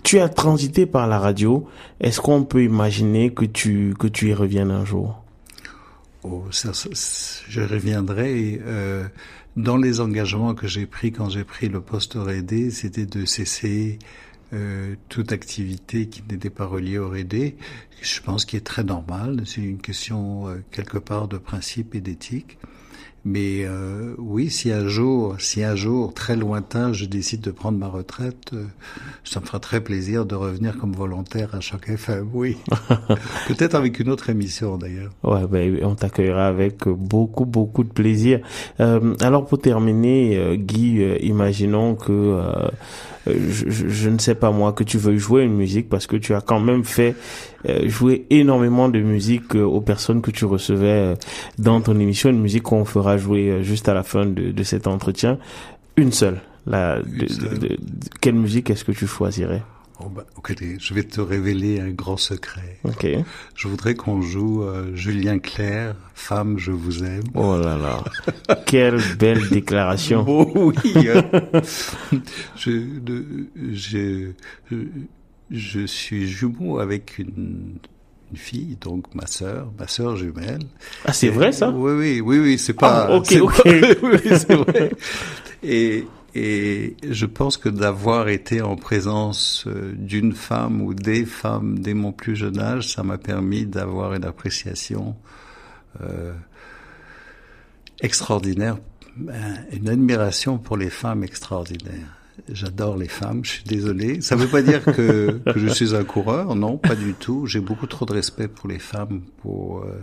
tu 0.03 0.19
as 0.19 0.29
transité 0.29 0.87
par 0.87 1.07
la 1.07 1.21
radio. 1.21 1.67
Est-ce 2.01 2.21
qu'on 2.21 2.43
peut 2.43 2.65
imaginer 2.65 3.31
que 3.31 3.45
tu 3.45 3.95
que 3.99 4.09
tu 4.09 4.31
y 4.31 4.35
reviennes 4.35 4.73
un 4.73 4.85
jour? 4.85 5.24
Je 7.49 7.61
reviendrai. 7.61 8.61
Euh, 8.65 9.07
dans 9.57 9.77
les 9.77 10.01
engagements 10.01 10.55
que 10.55 10.67
j'ai 10.67 10.87
pris 10.87 11.13
quand 11.13 11.29
j'ai 11.29 11.45
pris 11.45 11.69
le 11.69 11.81
poste 11.81 12.15
R&D, 12.15 12.71
c'était 12.71 13.07
de 13.07 13.25
cesser 13.25 13.99
euh, 14.53 14.97
toute 15.09 15.33
activité 15.33 16.09
qui 16.09 16.23
n'était 16.29 16.51
pas 16.51 16.67
reliée 16.67 16.99
au 16.99 17.11
R&D. 17.11 17.57
Je 18.03 18.21
pense 18.21 18.45
qu'il 18.45 18.57
est 18.57 18.63
très 18.63 18.85
normal. 18.85 19.43
C'est 19.47 19.61
une 19.61 19.81
question 19.81 20.49
euh, 20.49 20.57
quelque 20.71 20.99
part 20.99 21.29
de 21.29 21.39
principe 21.39 21.95
et 21.95 22.01
d'éthique. 22.01 22.59
Mais 23.25 23.65
euh, 23.65 24.15
oui, 24.19 24.51
si 24.51 24.71
un 24.71 24.87
jour, 24.87 25.37
si 25.39 25.65
un 25.65 25.77
jour 25.77 26.13
très 26.13 26.37
lointain, 26.37 26.93
je 26.93 27.07
décide 27.07 27.41
de 27.41 27.51
prendre 27.51 27.79
ma 27.79 27.89
retraite, 27.89 28.51
euh, 28.53 28.65
ça 29.25 29.41
me 29.41 29.47
fera 29.47 29.61
très 29.61 29.81
plaisir 29.81 30.27
de 30.27 30.35
revenir 30.35 30.77
comme 30.77 30.93
volontaire 30.93 31.55
à 31.55 31.61
chaque 31.61 31.89
FM. 31.89 32.29
Oui, 32.35 32.59
peut-être 33.49 33.75
avec 33.75 33.99
une 33.99 34.11
autre 34.11 34.29
émission 34.29 34.77
d'ailleurs. 34.77 35.11
Ouais, 35.23 35.47
ben, 35.47 35.79
on 35.83 35.95
t'accueillera 35.95 36.47
avec 36.47 36.87
beaucoup 36.87 37.47
beaucoup 37.47 37.85
de 37.85 37.89
plaisir. 37.89 38.41
Euh, 38.81 39.15
alors 39.21 39.47
pour 39.47 39.59
terminer, 39.59 40.37
euh, 40.37 40.57
Guy, 40.57 41.03
euh, 41.03 41.17
imaginons 41.21 41.95
que 41.95 42.41
je, 43.27 43.71
je, 43.71 43.89
je, 43.89 44.11
ne 44.11 44.19
sais 44.19 44.35
pas 44.35 44.51
moi 44.51 44.73
que 44.73 44.85
tu 44.85 44.99
veuilles 44.99 45.19
jouer 45.19 45.45
une 45.45 45.55
musique 45.55 45.89
parce 45.89 46.07
que 46.07 46.17
tu 46.17 46.35
as 46.35 46.43
quand 46.43 46.61
même 46.61 46.85
fait 46.85 47.15
jouer 47.87 48.27
énormément 48.29 48.91
de 48.91 49.01
musique 49.01 49.55
aux 49.55 49.81
personnes 49.81 50.21
que 50.21 50.31
tu 50.31 50.45
recevais 50.45 51.15
dans 51.59 51.81
ton 51.81 51.99
émission, 51.99 52.29
une 52.29 52.43
musique 52.43 52.65
qu'on 52.65 52.85
fera 52.85 53.14
jouer 53.17 53.63
juste 53.63 53.89
à 53.89 53.95
la 53.95 54.03
fin 54.03 54.27
de, 54.27 54.51
de 54.51 54.63
cet 54.63 54.87
entretien. 54.87 55.39
Une 55.97 56.13
seule. 56.13 56.41
La, 56.67 57.01
de, 57.03 57.57
de, 57.57 57.77
quelle 58.21 58.35
musique 58.35 58.71
est-ce 58.71 58.85
que 58.85 58.93
tu 58.93 59.07
choisirais? 59.07 59.63
Oh 60.01 60.09
bah, 60.09 60.25
je 60.49 60.95
vais 60.95 61.05
te 61.05 61.21
révéler 61.21 61.81
un 61.81 61.91
grand 61.91 62.17
secret. 62.17 62.81
Je 63.55 63.69
voudrais 63.69 63.95
qu'on 63.95 64.23
joue 64.23 64.65
euh, 64.65 64.95
Julien 64.97 65.39
Clerc, 65.39 65.95
Femme, 66.15 66.59
je 66.59 66.73
vous 66.73 67.05
aime. 67.05 67.23
Oh 67.35 67.57
là 67.57 67.79
là. 67.79 68.03
Quelle 68.67 69.01
belle 69.19 69.49
déclaration. 69.49 70.25
Oh 70.57 70.73
oui. 70.85 71.09
Hein. 71.09 71.63
je, 72.57 72.81
je, 73.73 74.33
je 75.51 75.87
suis 75.87 76.27
jumeau 76.27 76.81
avec 76.81 77.19
une 77.19 77.79
une 78.35 78.41
fille, 78.41 78.77
donc 78.81 79.15
ma 79.15 79.27
sœur, 79.27 79.73
ma 79.79 79.87
sœur 79.87 80.17
jumelle. 80.17 80.65
Ah, 81.05 81.13
c'est 81.13 81.29
vrai 81.29 81.53
ça? 81.53 81.71
Oui, 81.71 81.93
oui, 81.93 82.21
oui, 82.21 82.39
oui, 82.41 82.59
c'est 82.59 82.73
pas. 82.73 83.07
Ah, 83.07 83.17
ok, 83.17 83.33
ok. 83.41 83.63
oui, 84.03 84.19
c'est 84.25 84.55
vrai. 84.55 84.91
Et 85.63 86.05
et 86.37 86.97
je 87.09 87.27
pense 87.27 87.57
que 87.57 87.69
d'avoir 87.69 88.29
été 88.29 88.61
en 88.61 88.75
présence 88.75 89.67
euh, 89.69 89.93
d'une 89.97 90.33
femme 90.33 90.83
ou 90.83 90.93
des 90.93 91.25
femmes 91.25 91.79
dès 91.79 91.95
mon 91.95 92.11
plus 92.11 92.35
jeune 92.35 92.59
âge, 92.59 92.93
ça 92.93 93.05
m'a 93.05 93.19
permis 93.19 93.67
d'avoir 93.67 94.15
une 94.15 94.25
appréciation 94.25 95.15
euh, 96.01 96.33
extraordinaire, 98.01 98.79
ben, 99.17 99.65
une 99.71 99.89
admiration 99.89 100.59
pour 100.59 100.77
les 100.77 100.91
femmes 100.91 101.23
extraordinaires. 101.23 102.24
J'adore 102.51 102.97
les 102.97 103.09
femmes, 103.09 103.45
je 103.45 103.51
suis 103.51 103.65
désolé. 103.65 104.21
Ça 104.21 104.37
ne 104.37 104.43
veut 104.43 104.49
pas 104.49 104.63
dire 104.63 104.85
que, 104.85 105.41
je 105.57 105.69
suis 105.69 105.95
un 105.95 106.05
coureur, 106.05 106.55
non, 106.55 106.77
pas 106.77 106.97
du 106.97 107.15
tout. 107.15 107.47
J'ai 107.47 107.61
beaucoup 107.61 107.87
trop 107.87 108.05
de 108.07 108.13
respect 108.13 108.49
pour 108.49 108.69
les 108.69 108.79
femmes 108.79 109.23
pour, 109.39 109.81
euh, 109.81 110.01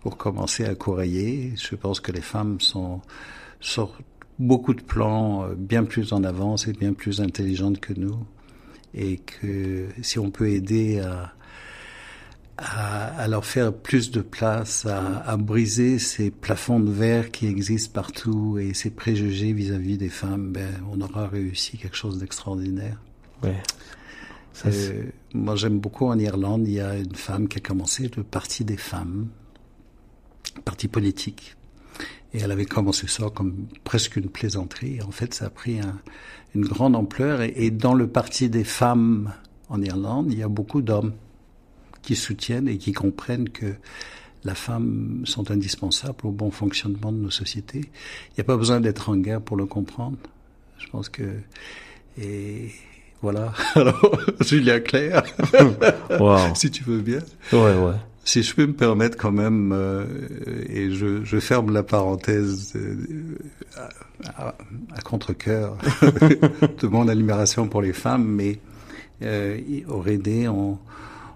pour 0.00 0.16
commencer 0.16 0.64
à 0.64 0.74
courailler. 0.74 1.52
Je 1.56 1.74
pense 1.74 2.00
que 2.00 2.12
les 2.12 2.20
femmes 2.20 2.60
sont, 2.60 3.00
sont 3.60 3.90
beaucoup 4.38 4.74
de 4.74 4.82
plans 4.82 5.44
euh, 5.44 5.54
bien 5.56 5.84
plus 5.84 6.12
en 6.12 6.22
avance 6.24 6.68
et 6.68 6.72
bien 6.72 6.92
plus 6.92 7.20
intelligentes 7.20 7.80
que 7.80 7.92
nous. 7.94 8.18
Et 8.94 9.18
que 9.18 9.88
si 10.02 10.18
on 10.18 10.30
peut 10.30 10.48
aider 10.48 11.00
à, 11.00 11.34
à, 12.58 13.06
à 13.22 13.28
leur 13.28 13.44
faire 13.44 13.72
plus 13.72 14.10
de 14.10 14.20
place, 14.20 14.86
à, 14.86 15.18
à, 15.18 15.36
briser 15.36 15.98
ces 15.98 16.30
plafonds 16.30 16.80
de 16.80 16.90
verre 16.90 17.30
qui 17.30 17.46
existent 17.46 17.92
partout 17.92 18.58
et 18.58 18.72
ces 18.72 18.90
préjugés 18.90 19.52
vis-à-vis 19.52 19.98
des 19.98 20.08
femmes, 20.08 20.52
ben, 20.52 20.70
on 20.90 21.00
aura 21.00 21.28
réussi 21.28 21.76
quelque 21.76 21.96
chose 21.96 22.18
d'extraordinaire. 22.18 23.00
Ouais. 23.42 23.62
Euh, 24.64 25.04
moi, 25.34 25.54
j'aime 25.54 25.78
beaucoup 25.78 26.06
en 26.06 26.18
Irlande, 26.18 26.66
il 26.66 26.74
y 26.74 26.80
a 26.80 26.96
une 26.96 27.14
femme 27.14 27.46
qui 27.46 27.58
a 27.58 27.60
commencé 27.60 28.10
le 28.16 28.22
Parti 28.22 28.64
des 28.64 28.78
femmes, 28.78 29.28
parti 30.64 30.88
politique. 30.88 31.56
Et 32.32 32.38
elle 32.38 32.50
avait 32.50 32.64
commencé 32.64 33.06
ça 33.06 33.26
comme 33.34 33.66
presque 33.84 34.16
une 34.16 34.28
plaisanterie. 34.28 35.00
En 35.02 35.10
fait, 35.10 35.34
ça 35.34 35.46
a 35.46 35.50
pris 35.50 35.80
un, 35.80 35.98
une 36.54 36.64
grande 36.64 36.96
ampleur. 36.96 37.42
Et, 37.42 37.52
et, 37.56 37.70
dans 37.70 37.94
le 37.94 38.08
parti 38.08 38.48
des 38.48 38.64
femmes 38.64 39.32
en 39.68 39.80
Irlande, 39.82 40.28
il 40.30 40.38
y 40.38 40.42
a 40.42 40.48
beaucoup 40.48 40.82
d'hommes 40.82 41.12
qui 42.06 42.14
soutiennent 42.14 42.68
et 42.68 42.78
qui 42.78 42.92
comprennent 42.92 43.48
que 43.48 43.74
la 44.44 44.54
femme 44.54 45.22
sont 45.24 45.50
indispensables 45.50 46.20
au 46.22 46.30
bon 46.30 46.52
fonctionnement 46.52 47.10
de 47.10 47.18
nos 47.18 47.30
sociétés. 47.30 47.80
Il 47.80 48.34
n'y 48.38 48.40
a 48.42 48.44
pas 48.44 48.56
besoin 48.56 48.80
d'être 48.80 49.10
en 49.10 49.16
guerre 49.16 49.40
pour 49.40 49.56
le 49.56 49.66
comprendre. 49.66 50.16
Je 50.78 50.86
pense 50.88 51.08
que 51.08 51.24
et 52.22 52.70
voilà. 53.20 53.52
Alors 53.74 54.20
Julia 54.40 54.78
Claire, 54.78 55.24
wow. 56.20 56.38
si 56.54 56.70
tu 56.70 56.84
veux 56.84 57.00
bien. 57.00 57.18
Ouais 57.52 57.74
ouais. 57.74 57.94
Si 58.24 58.42
je 58.42 58.54
peux 58.54 58.66
me 58.66 58.72
permettre 58.72 59.16
quand 59.16 59.32
même, 59.32 59.72
euh, 59.72 60.04
et 60.68 60.90
je, 60.90 61.24
je, 61.24 61.38
ferme 61.38 61.72
la 61.72 61.84
parenthèse 61.84 62.72
euh, 62.74 62.96
à, 64.36 64.54
à 64.94 65.00
contre-cœur 65.02 65.76
de 66.02 66.86
mon 66.88 67.06
admiration 67.06 67.68
pour 67.68 67.82
les 67.82 67.92
femmes, 67.92 68.26
mais 68.26 68.58
euh, 69.22 69.60
au 69.88 70.00
RED, 70.00 70.48
on, 70.48 70.76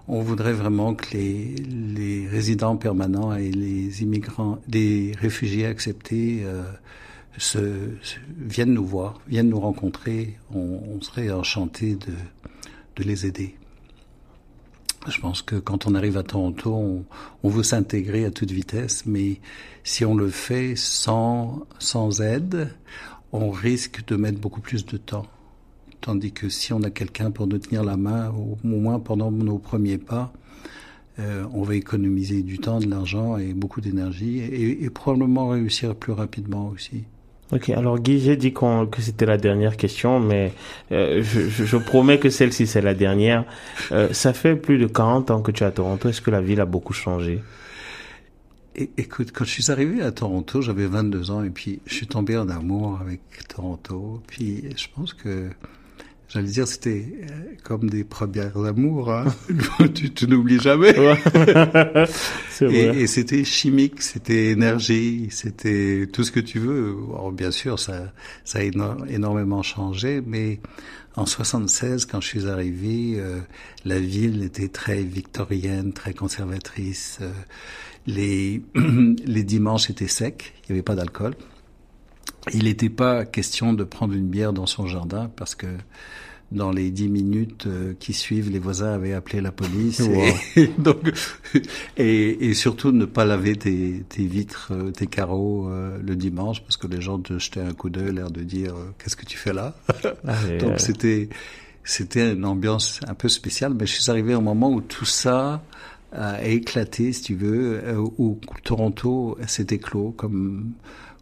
on 0.07 0.21
voudrait 0.21 0.53
vraiment 0.53 0.95
que 0.95 1.15
les, 1.15 1.55
les 1.55 2.27
résidents 2.27 2.77
permanents 2.77 3.35
et 3.35 3.51
les 3.51 4.01
immigrants, 4.03 4.59
les 4.67 5.13
réfugiés 5.19 5.65
acceptés 5.65 6.43
euh, 6.43 6.63
viennent 8.37 8.73
nous 8.73 8.85
voir, 8.85 9.19
viennent 9.27 9.49
nous 9.49 9.59
rencontrer. 9.59 10.37
On, 10.53 10.99
serait 11.01 11.31
enchanté 11.31 11.95
de, 11.95 12.13
de 12.95 13.03
les 13.03 13.25
aider. 13.25 13.55
Je 15.07 15.19
pense 15.19 15.41
que 15.41 15.55
quand 15.55 15.87
on 15.87 15.95
arrive 15.95 16.17
à 16.17 16.23
Toronto, 16.23 16.75
on, 16.75 17.05
on 17.41 17.49
veut 17.49 17.63
s'intégrer 17.63 18.25
à 18.25 18.31
toute 18.31 18.51
vitesse, 18.51 19.05
mais 19.07 19.39
si 19.83 20.05
on 20.05 20.13
le 20.13 20.29
fait 20.29 20.75
sans, 20.75 21.65
sans 21.79 22.21
aide, 22.21 22.71
on 23.31 23.49
risque 23.49 24.05
de 24.05 24.15
mettre 24.15 24.39
beaucoup 24.39 24.61
plus 24.61 24.85
de 24.85 24.97
temps. 24.97 25.25
Tandis 26.01 26.31
que 26.31 26.49
si 26.49 26.73
on 26.73 26.81
a 26.81 26.89
quelqu'un 26.89 27.29
pour 27.29 27.45
nous 27.47 27.59
tenir 27.59 27.83
la 27.83 27.95
main, 27.95 28.29
au 28.29 28.57
moins 28.67 28.99
pendant 28.99 29.31
nos 29.31 29.59
premiers 29.59 29.99
pas, 29.99 30.33
euh, 31.19 31.43
on 31.53 31.61
va 31.61 31.75
économiser 31.75 32.41
du 32.41 32.57
temps, 32.57 32.79
de 32.79 32.89
l'argent 32.89 33.37
et 33.37 33.53
beaucoup 33.53 33.81
d'énergie 33.81 34.39
et, 34.39 34.83
et, 34.83 34.89
probablement 34.89 35.49
réussir 35.49 35.93
plus 35.93 36.13
rapidement 36.13 36.69
aussi. 36.69 37.03
Ok, 37.51 37.69
alors 37.69 37.99
Guy, 37.99 38.19
j'ai 38.19 38.37
dit 38.37 38.53
qu 38.53 38.65
que 38.89 39.01
c'était 39.01 39.25
la 39.25 39.37
dernière 39.37 39.75
question, 39.75 40.19
mais 40.21 40.53
euh, 40.91 41.21
je, 41.21 41.49
je, 41.49 41.65
je, 41.65 41.77
promets 41.77 42.17
que 42.17 42.29
celle-ci 42.29 42.65
c'est 42.65 42.81
la 42.81 42.93
dernière. 42.93 43.45
Euh, 43.91 44.13
ça 44.13 44.33
fait 44.33 44.55
plus 44.55 44.77
de 44.77 44.87
40 44.87 45.31
ans 45.31 45.41
que 45.41 45.51
tu 45.51 45.63
es 45.63 45.67
à 45.67 45.71
Toronto. 45.71 46.07
Est-ce 46.09 46.21
que 46.21 46.31
la 46.31 46.41
ville 46.41 46.61
a 46.61 46.65
beaucoup 46.65 46.93
changé? 46.93 47.41
Écoute, 48.75 49.33
quand 49.33 49.43
je 49.43 49.51
suis 49.51 49.69
arrivé 49.69 50.01
à 50.01 50.13
Toronto, 50.13 50.61
j'avais 50.61 50.87
22 50.87 51.29
ans 51.29 51.43
et 51.43 51.49
puis 51.49 51.81
je 51.85 51.93
suis 51.93 52.07
tombé 52.07 52.37
en 52.37 52.47
amour 52.47 52.99
avec 53.01 53.19
Toronto. 53.49 54.23
Puis 54.27 54.63
je 54.77 54.87
pense 54.95 55.13
que 55.13 55.49
J'allais 56.31 56.47
dire, 56.47 56.65
c'était 56.65 57.05
comme 57.63 57.89
des 57.89 58.05
premières 58.05 58.57
amours. 58.57 59.11
Hein. 59.11 59.25
tu, 59.93 60.11
tu 60.11 60.27
n'oublies 60.27 60.61
jamais. 60.61 60.95
et, 62.61 63.01
et 63.01 63.07
c'était 63.07 63.43
chimique, 63.43 64.01
c'était 64.01 64.51
énergie, 64.51 65.27
c'était 65.31 66.07
tout 66.11 66.23
ce 66.23 66.31
que 66.31 66.39
tu 66.39 66.59
veux. 66.59 66.95
Alors, 67.09 67.33
bien 67.33 67.51
sûr, 67.51 67.79
ça, 67.79 68.13
ça 68.45 68.59
a 68.59 68.61
énormément 68.61 69.61
changé, 69.61 70.21
mais 70.25 70.61
en 71.15 71.25
76, 71.25 72.05
quand 72.05 72.21
je 72.21 72.27
suis 72.27 72.47
arrivé, 72.47 73.15
euh, 73.17 73.39
la 73.83 73.99
ville 73.99 74.43
était 74.43 74.69
très 74.69 75.03
victorienne, 75.03 75.91
très 75.91 76.13
conservatrice. 76.13 77.19
Euh, 77.21 77.31
les, 78.07 78.61
les 79.25 79.43
dimanches 79.43 79.89
étaient 79.89 80.07
secs, 80.07 80.53
il 80.63 80.71
n'y 80.71 80.77
avait 80.77 80.83
pas 80.83 80.95
d'alcool. 80.95 81.35
Il 82.53 82.63
n'était 82.63 82.89
pas 82.89 83.25
question 83.25 83.73
de 83.73 83.83
prendre 83.83 84.13
une 84.13 84.27
bière 84.27 84.53
dans 84.53 84.65
son 84.65 84.87
jardin 84.87 85.29
parce 85.35 85.55
que 85.55 85.67
dans 86.51 86.71
les 86.71 86.91
dix 86.91 87.07
minutes 87.07 87.67
qui 87.99 88.13
suivent, 88.13 88.49
les 88.49 88.59
voisins 88.59 88.93
avaient 88.93 89.13
appelé 89.13 89.41
la 89.41 89.51
police. 89.51 90.01
Wow. 90.01 90.21
Et, 90.57 90.67
donc, 90.77 90.97
et, 91.97 92.49
et, 92.49 92.53
surtout 92.53 92.91
ne 92.91 93.05
pas 93.05 93.23
laver 93.23 93.55
tes, 93.55 94.03
tes 94.09 94.25
vitres, 94.25 94.73
tes 94.93 95.07
carreaux 95.07 95.69
euh, 95.69 95.97
le 96.03 96.15
dimanche 96.15 96.61
parce 96.61 96.77
que 96.77 96.87
les 96.87 97.01
gens 97.01 97.19
te 97.19 97.39
jetaient 97.39 97.61
un 97.61 97.73
coup 97.73 97.89
d'œil, 97.89 98.13
l'air 98.13 98.31
de 98.31 98.41
dire 98.41 98.75
euh, 98.75 98.91
qu'est-ce 98.97 99.15
que 99.15 99.25
tu 99.25 99.37
fais 99.37 99.53
là? 99.53 99.75
Ah, 100.27 100.35
donc 100.59 100.79
c'était 100.79 101.29
c'était 101.83 102.33
une 102.33 102.45
ambiance 102.45 102.99
un 103.07 103.15
peu 103.15 103.29
spéciale, 103.29 103.73
mais 103.73 103.85
je 103.87 103.93
suis 103.99 104.11
arrivé 104.11 104.35
au 104.35 104.41
moment 104.41 104.71
où 104.71 104.81
tout 104.81 105.05
ça 105.05 105.63
a 106.11 106.43
éclaté, 106.43 107.13
si 107.13 107.21
tu 107.21 107.35
veux, 107.35 107.81
où 108.17 108.37
Toronto 108.63 109.37
s'est 109.47 109.67
éclos 109.69 110.11
comme 110.11 110.73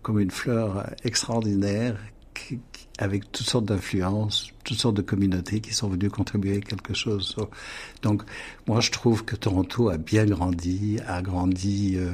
comme 0.02 0.20
une 0.20 0.32
fleur 0.32 0.90
extraordinaire 1.04 1.98
qui, 2.34 2.60
avec 3.00 3.32
toutes 3.32 3.48
sortes 3.48 3.66
d'influences, 3.66 4.50
toutes 4.64 4.78
sortes 4.78 4.96
de 4.96 5.02
communautés 5.02 5.62
qui 5.62 5.74
sont 5.74 5.88
venues 5.88 6.10
contribuer 6.10 6.58
à 6.58 6.60
quelque 6.60 6.94
chose. 6.94 7.36
Donc, 8.02 8.24
moi, 8.68 8.82
je 8.82 8.92
trouve 8.92 9.24
que 9.24 9.36
Toronto 9.36 9.90
a 9.90 9.98
bien 9.98 10.26
grandi, 10.26 11.00
a 11.08 11.22
grandi 11.22 11.96
euh, 11.96 12.12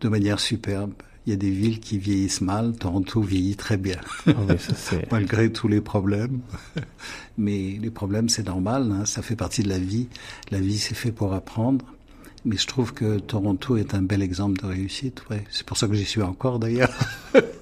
de 0.00 0.08
manière 0.08 0.38
superbe. 0.38 0.92
Il 1.26 1.30
y 1.30 1.32
a 1.32 1.36
des 1.36 1.50
villes 1.50 1.80
qui 1.80 1.98
vieillissent 1.98 2.40
mal. 2.40 2.76
Toronto 2.76 3.20
vieillit 3.20 3.56
très 3.56 3.76
bien, 3.76 4.00
oh, 4.28 4.30
oui, 4.48 4.54
ça, 4.58 4.96
malgré 5.10 5.52
tous 5.52 5.68
les 5.68 5.80
problèmes. 5.80 6.40
Mais 7.38 7.76
les 7.80 7.90
problèmes, 7.90 8.28
c'est 8.28 8.46
normal. 8.46 8.90
Hein, 8.92 9.04
ça 9.06 9.22
fait 9.22 9.36
partie 9.36 9.62
de 9.62 9.68
la 9.68 9.78
vie. 9.78 10.08
La 10.50 10.60
vie, 10.60 10.78
c'est 10.78 10.94
fait 10.94 11.12
pour 11.12 11.34
apprendre. 11.34 11.84
Mais 12.44 12.56
je 12.56 12.66
trouve 12.66 12.92
que 12.92 13.18
Toronto 13.18 13.76
est 13.76 13.94
un 13.94 14.02
bel 14.02 14.22
exemple 14.22 14.60
de 14.60 14.66
réussite. 14.66 15.22
Ouais. 15.30 15.44
C'est 15.50 15.66
pour 15.66 15.76
ça 15.76 15.88
que 15.88 15.94
j'y 15.94 16.04
suis 16.04 16.22
encore 16.22 16.58
d'ailleurs. 16.58 16.92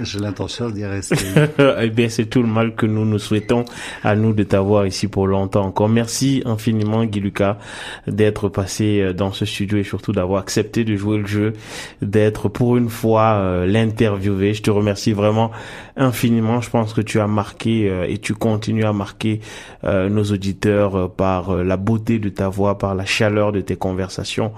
J'ai 0.00 0.18
l'intention 0.18 0.70
d'y 0.70 0.84
rester. 0.84 1.16
eh 1.80 1.90
bien, 1.90 2.08
c'est 2.08 2.26
tout 2.26 2.42
le 2.42 2.48
mal 2.48 2.74
que 2.74 2.86
nous 2.86 3.04
nous 3.04 3.18
souhaitons 3.18 3.64
à 4.02 4.14
nous 4.14 4.32
de 4.32 4.42
t'avoir 4.42 4.86
ici 4.86 5.08
pour 5.08 5.26
longtemps 5.26 5.64
encore. 5.64 5.88
Merci 5.88 6.42
infiniment, 6.44 7.04
Guy 7.04 7.20
Lucas, 7.20 7.58
d'être 8.06 8.48
passé 8.48 9.00
euh, 9.00 9.12
dans 9.12 9.32
ce 9.32 9.44
studio 9.44 9.78
et 9.78 9.84
surtout 9.84 10.12
d'avoir 10.12 10.40
accepté 10.40 10.84
de 10.84 10.96
jouer 10.96 11.18
le 11.18 11.26
jeu, 11.26 11.52
d'être 12.00 12.48
pour 12.48 12.76
une 12.76 12.88
fois 12.88 13.34
euh, 13.34 13.66
l'interviewé. 13.66 14.54
Je 14.54 14.62
te 14.62 14.70
remercie 14.70 15.12
vraiment 15.12 15.50
infiniment. 15.96 16.60
Je 16.60 16.70
pense 16.70 16.94
que 16.94 17.00
tu 17.00 17.20
as 17.20 17.26
marqué 17.26 17.88
euh, 17.88 18.06
et 18.08 18.18
tu 18.18 18.34
continues 18.34 18.84
à 18.84 18.92
marquer 18.92 19.40
nos 19.84 20.22
auditeurs 20.24 21.10
par 21.10 21.56
la 21.56 21.76
beauté 21.76 22.18
de 22.18 22.28
ta 22.28 22.48
voix, 22.48 22.78
par 22.78 22.94
la 22.94 23.04
chaleur 23.04 23.52
de 23.52 23.60
tes 23.60 23.74
conversations 23.74 24.52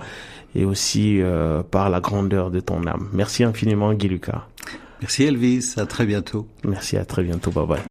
et 0.54 0.64
aussi 0.64 1.20
par 1.70 1.88
la 1.88 2.00
grandeur 2.00 2.50
de 2.50 2.60
ton 2.60 2.86
âme. 2.86 3.08
Merci 3.12 3.42
infiniment, 3.44 3.92
Guy 3.94 4.08
Lucas. 4.08 4.46
Merci 5.04 5.24
Elvis, 5.24 5.74
à 5.76 5.84
très 5.84 6.06
bientôt. 6.06 6.48
Merci, 6.64 6.96
à 6.96 7.04
très 7.04 7.22
bientôt, 7.22 7.50
bye 7.50 7.66
bye. 7.66 7.82